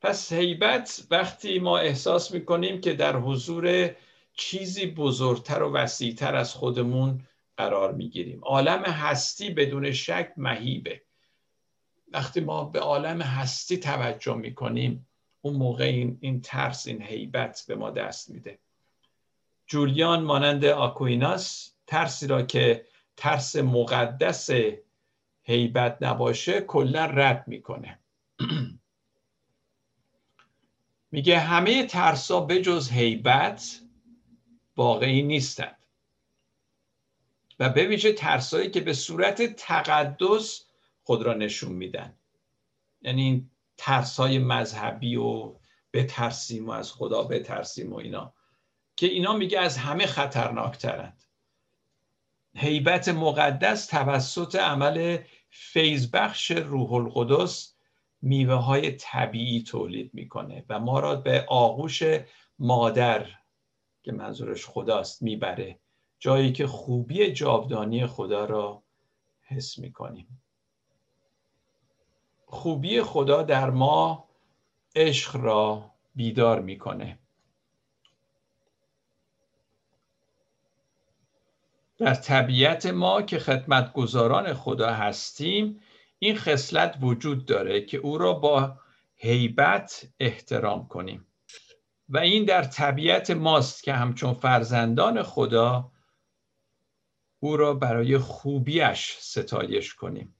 [0.00, 3.90] پس هیبت وقتی ما احساس می‌کنیم که در حضور
[4.32, 7.22] چیزی بزرگتر و وسیعتر از خودمون
[7.56, 8.40] قرار می‌گیریم.
[8.44, 11.02] عالم هستی بدون شک مهیبه.
[12.12, 15.06] وقتی ما به عالم هستی توجه می‌کنیم
[15.40, 18.58] اون موقع این, این ترس این حیبت به ما دست میده.
[19.66, 22.84] جولیان مانند آکویناس ترسی را که
[23.16, 24.50] ترس مقدس
[25.42, 27.98] حیبت نباشه کلا رد می‌کنه.
[31.10, 33.80] میگه همه ترسا به جز حیبت
[34.76, 35.78] واقعی نیستند
[37.58, 40.64] و به ویژه ترسایی که به صورت تقدس
[41.02, 42.14] خود را نشون میدن.
[43.02, 45.54] یعنی ترس های مذهبی و
[45.92, 48.34] بترسیم و از خدا بترسیم و اینا.
[48.96, 51.24] که اینا میگه از همه خطرناکترند.
[52.56, 55.18] حیبت مقدس توسط عمل
[55.50, 57.77] فیضبخش روح القدس
[58.22, 62.02] میوه های طبیعی تولید می‌کنه و ما را به آغوش
[62.58, 63.26] مادر
[64.02, 65.78] که منظورش خداست می‌بره.
[66.18, 68.82] جایی که خوبی جاودانی خدا را
[69.42, 70.42] حس می‌کنیم.
[72.46, 74.28] خوبی خدا در ما
[74.96, 77.18] عشق را بیدار می‌کنه.
[81.98, 85.80] در طبیعت ما که خدمتگزاران خدا هستیم
[86.18, 88.80] این خصلت وجود داره که او را با
[89.16, 91.26] هیبت احترام کنیم.
[92.08, 95.92] و این در طبیعت ماست که همچون فرزندان خدا
[97.40, 100.34] او را برای خوبیش ستایش کنیم.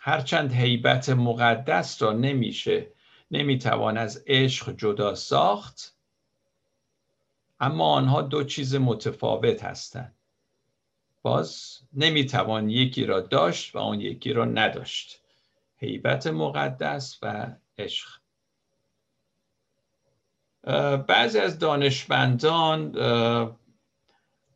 [0.00, 2.92] هرچند هیبت مقدس را نمیشه
[3.30, 5.96] نمی‌توان از عشق جدا ساخت
[7.60, 10.19] اما آنها دو چیز متفاوت هستند.
[11.22, 15.22] باز نمی‌توان یکی را داشت و آن یکی را نداشت.
[15.76, 17.46] هیبت مقدس و
[17.78, 18.08] عشق.
[21.06, 22.96] بعضی از دانشمندان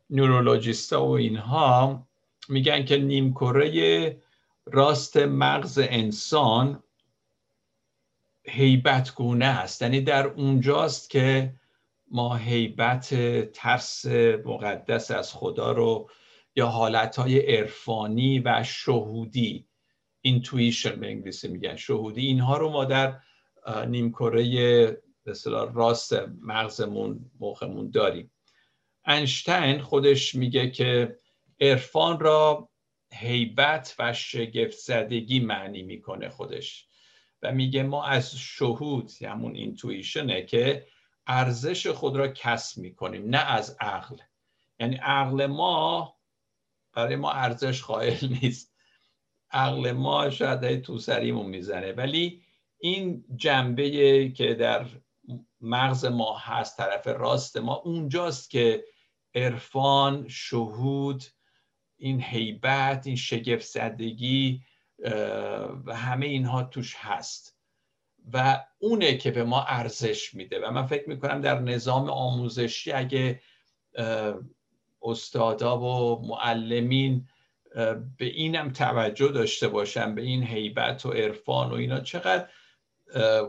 [0.09, 2.07] نورولوژیستا و اینها
[2.49, 4.17] میگن که نیمکره
[4.65, 6.83] راست مغز انسان
[8.43, 9.81] هیبت گونه است.
[9.81, 11.53] یعنی در اونجاست که
[12.11, 13.15] ما هیبت
[13.51, 14.05] ترس
[14.45, 16.09] مقدس از خدا رو
[16.55, 19.67] یا حالتهای عرفانی و شهودی.
[20.21, 21.75] اینتویشن به انگلیسی میگن.
[21.75, 23.19] شهودی اینها رو ما در
[23.87, 24.43] نیمکره
[25.23, 25.33] به
[25.73, 28.31] راست مغزمون مخمون داریم.
[29.05, 31.19] انشتین خودش میگه که
[31.59, 32.69] عرفان را
[33.13, 36.87] هیبت و شگفت زدگی معنی می‌کنه خودش.
[37.41, 40.87] و میگه ما از شهود همون اینتویشنه که
[41.27, 44.15] ارزش خود را کسب می‌کنیم نه از عقل.
[44.79, 46.14] یعنی عقل ما
[46.95, 48.75] برای ما ارزش قائل نیست.
[49.51, 52.41] عقل ما شاید تو سریمون می‌زنه ولی
[52.77, 54.85] این جنبه که در
[55.61, 58.85] مغز ما هست طرف راست ما اونجاست که
[59.35, 61.23] عرفان شهود
[61.97, 64.63] این حیبت این شگفت زدگی
[65.85, 67.55] و همه اینها توش هست.
[68.33, 70.59] و اونه که به ما ارزش میده.
[70.59, 73.41] و من فکر می‌کنم در نظام آموزشی اگه
[75.05, 77.27] استادا و معلمین
[78.17, 81.99] به اینم توجه داشته باشن به این حیبت و عرفان و اینا.
[81.99, 82.47] چقدر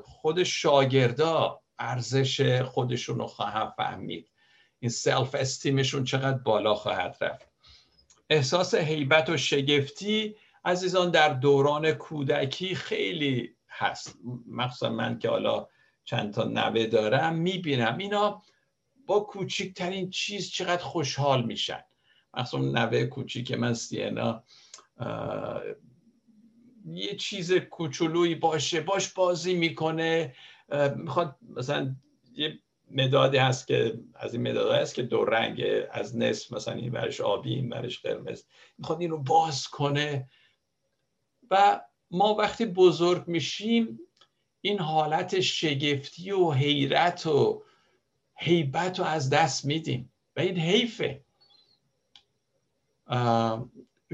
[0.04, 4.30] خود شاگردا ارزش خودشون رو خواهم فهمید.
[4.78, 7.48] این سلف استیمشون چقدر بالا خواهد رفت.
[8.30, 14.18] احساس حیبت و شگفتی عزیزان در دوران کودکی خیلی هست.
[14.48, 15.68] مخصوصا من که حالا
[16.04, 17.98] چند تا نوه دارم می‌بینم.
[17.98, 18.42] اینا
[19.06, 21.84] با کوچکترین چیز چقدر خوشحال میشن.
[22.34, 24.44] مخصوصا نوه کوچیک من سینا
[26.86, 30.34] یه چیز کوچولویی باشه باش بازی می‌کنه.
[30.96, 31.96] می‌خواد مثلا
[32.32, 32.58] یه
[32.90, 37.20] مدادی هست که از این مداد هست که دو رنگ از نصف مثلا این برش
[37.20, 38.44] آبی این برش قرمز
[38.78, 40.30] می‌خواد این رو باز کنه.
[41.50, 41.80] و
[42.10, 44.00] ما وقتی بزرگ میشیم
[44.60, 47.62] این حالت شگفتی و حیرت و
[48.38, 50.12] حیبت رو از دست میدیم.
[50.36, 51.24] و این حیفه.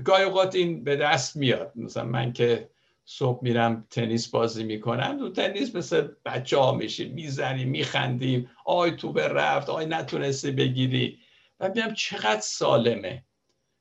[0.04, 1.72] گاهی اوقات این به دست میاد.
[1.74, 2.70] مثلا من که
[3.04, 7.14] صبح میرم تنیس بازی می‌کنم تو تنیس مثل بچه ها میشیم.
[7.14, 8.50] می‌زنیم میخندیم.
[8.64, 11.18] آی تو به رفت آی نتونستی بگیری.
[11.60, 13.24] و میگم چقدر سالمه.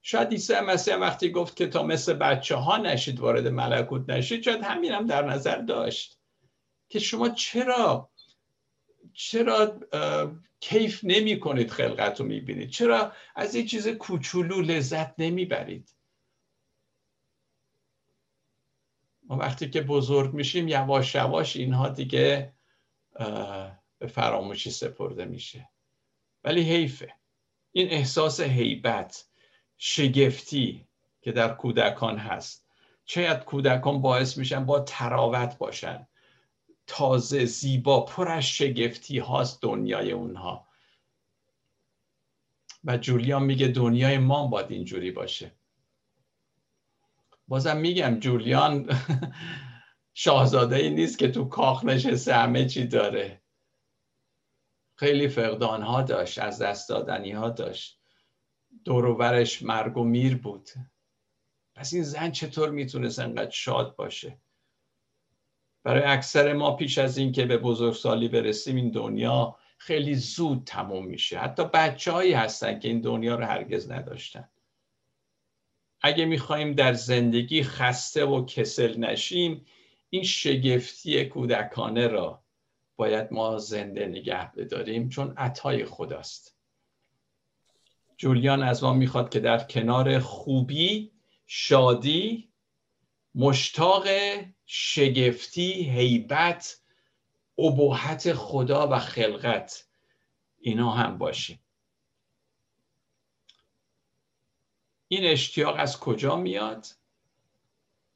[0.02, 4.64] شاید عیسی مسیح وقتی گفت که تا مثل بچه ها نشید وارد ملکوت نشید شاید
[4.64, 6.20] همین هم در نظر داشت.
[6.90, 8.11] که شما چرا
[9.14, 9.80] چرا
[10.60, 15.96] کیف نمی کنید خلقت رو می‌بینید؟ چرا از این چیز کوچولو لذت نمی‌برید؟
[19.24, 22.54] ما وقتی که بزرگ میشیم یواش یواش اینها دیگه
[24.00, 25.70] به فراموشی سپرده میشه.
[26.44, 27.14] ولی حیفه.
[27.72, 29.26] این احساس حیبت
[29.78, 30.88] شگفتی
[31.22, 32.68] که در کودکان هست.
[33.06, 36.08] شاید کودکان باعث میشن با تراوت باشن.
[36.94, 40.68] تازه زیبا پر از شگفتی هاست دنیای اونها.
[42.84, 45.56] و جولیان میگه دنیای ما باید اینجوری باشه.
[47.48, 48.90] بازم میگم جولیان
[50.14, 53.42] شاهزاده ای نیست که تو کاخ نشسته همه چی داره.
[54.96, 58.00] خیلی فقدان ها داشت از دست دادنی ها داشت
[58.86, 60.70] دوروبرش مرگ و میر بود.
[61.76, 64.42] پس این زن چطور می‌تونست انقدر شاد باشه؟
[65.84, 71.40] برای اکثر ما پیش از اینکه به بزرگسالی برسیم این دنیا خیلی زود تموم میشه.
[71.40, 74.50] حتی بچه هایی هستن که این دنیا رو هرگز نداشتن.
[76.02, 79.66] اگه می‌خوایم در زندگی خسته و کسل نشیم
[80.10, 82.44] این شگفتی کودکانه را
[82.96, 86.58] باید ما زنده نگه بداریم چون عطای خداست.
[88.18, 91.12] جولیان از ما می‌خواد که در کنار خوبی
[91.48, 92.51] شادی
[93.36, 94.08] مشتاق
[94.66, 96.82] شگفتی هیبت
[97.58, 99.88] ابهت خدا و خلقت.
[100.60, 101.60] اینا هم باشیم.
[105.08, 106.88] این اشتیاق از کجا میاد؟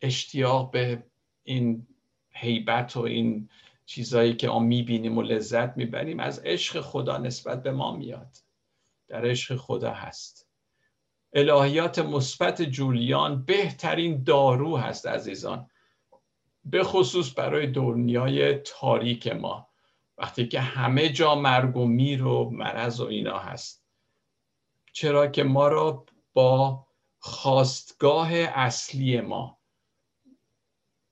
[0.02, 1.04] اشتیاق به
[1.44, 1.88] این
[2.30, 3.50] هیبت و این
[3.86, 8.38] چیزایی که ما می‌بینیم و لذت می‌بریم از عشق خدا نسبت به ما میاد.
[9.08, 10.45] در عشق خدا هست.
[11.36, 15.70] الهیات مثبت جولیان بهترین دارو هست عزیزان.
[16.66, 19.70] به خصوص برای دنیای تاریک ما.
[20.18, 23.86] وقتی که همه جا مرگ و میر و مرض و اینا هست.
[24.94, 26.88] چرا که ما را با
[27.20, 29.60] خواستگاه اصلی ما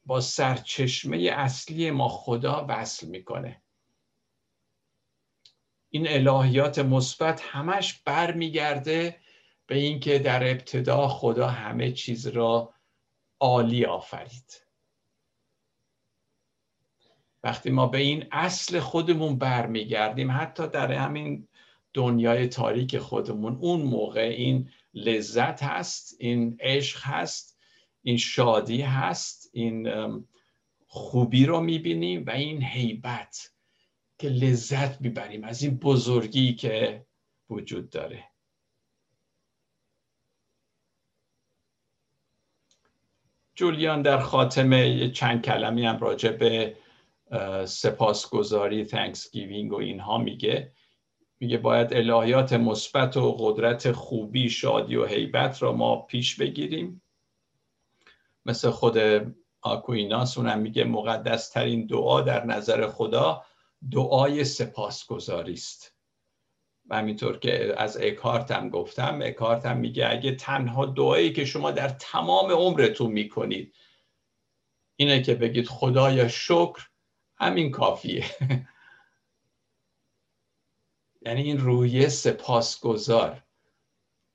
[0.06, 3.62] با سرچشمه اصلی ما خدا وصل می‌کنه.
[5.90, 9.23] این الهیات مثبت همش برمیگرده
[9.74, 12.74] به اینکه در ابتدا خدا همه چیز را
[13.40, 14.66] عالی آفرید.
[17.44, 21.48] وقتی ما به این اصل خودمون برمیگردیم حتی در همین
[21.94, 27.58] دنیای تاریک خودمون اون موقع این لذت هست این عشق هست
[28.02, 29.90] این شادی هست این
[30.88, 33.52] خوبی رو می‌بینیم و این حیبت
[34.18, 37.06] که لذت می‌بریم از این بزرگی که
[37.50, 38.33] وجود داره.
[43.56, 46.78] جولیان در خاتمه چند کلمی هم راجع به
[47.66, 50.72] سپاسگزاری thanksgiving و اینها میگه.
[51.40, 57.02] میگه باید الهیات مثبت و قدرت خوبی شادی و حیبت را ما پیش بگیریم.
[58.46, 58.98] مثل خود
[59.62, 63.44] آکویناس اونم میگه مقدس ترین دعا در نظر خدا
[63.92, 65.93] دعای سپاسگزاری است.
[66.90, 71.72] و همینطور که از اکارت هم گفتم اکارت هم میگه اگه تنها دعایی که شما
[71.72, 73.76] در تمام عمرتون می‌کنید
[74.96, 76.88] اینه که بگید خدایا شکر
[77.36, 78.26] همین کافیه.
[81.26, 83.44] یعنی این روحیه سپاسگزار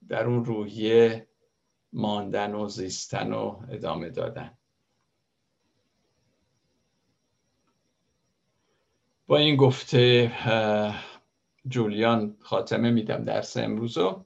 [0.09, 1.29] در اون روحیه
[1.93, 4.59] ماندن و زیستن و ادامه دادن.
[9.27, 10.33] با این گفته
[11.69, 14.25] جولیان خاتمه میدم درس امروزو.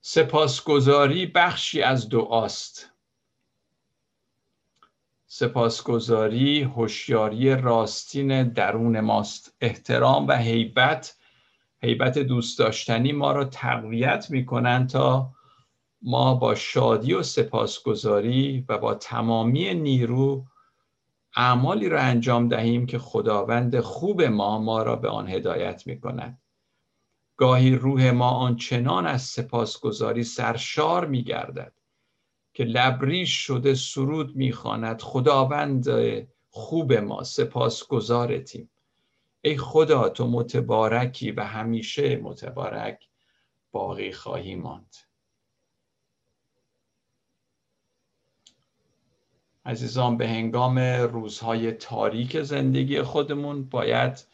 [0.00, 2.92] سپاسگزاری بخشی از دعاست.
[5.26, 9.56] سپاسگزاری هوشیاری راستین درون ماست.
[9.60, 11.16] احترام و هیبت
[11.82, 15.30] هیبت دوست داشتنی ما را تقویت می‌کنن تا
[16.02, 20.44] ما با شادی و سپاسگزاری و با تمامی نیرو
[21.36, 26.38] اعمالی را انجام دهیم که خداوند خوب ما ما را به آن هدایت می کند
[27.38, 31.72] گاهی روح ما آنچنان از سپاسگزاری سرشار می گردد
[32.54, 35.86] که لبریش شده سرود می خاند خداوند
[36.50, 38.70] خوب ما سپاسگزارتیم.
[39.42, 43.08] ای خدا تو متبارکی و همیشه متبارک
[43.72, 44.96] باقی خواهی ماند.
[49.64, 54.26] عزیزان به هنگام روزهای تاریک زندگی خودمون باید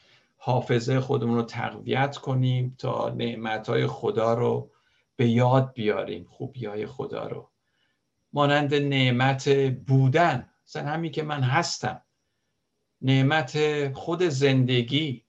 [0.46, 4.70] حافظه خودمون رو تقویت کنیم تا نعمتهای خدا رو
[5.16, 7.50] به یاد بیاریم خوبی های خدا رو.
[8.32, 9.48] مانند نعمت
[9.86, 10.50] بودن.
[10.66, 12.02] مثلا همین که من هستم.
[13.00, 15.24] نعمت خود زندگی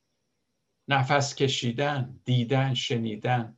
[0.88, 3.57] نفس کشیدن دیدن شنیدن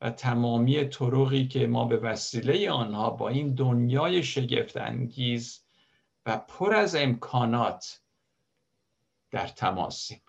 [0.00, 5.64] و تمامی طرقی که ما به وسیله آنها با این دنیای شگفت انگیز
[6.26, 8.02] و پر از امکانات
[9.30, 10.20] در تماسیم.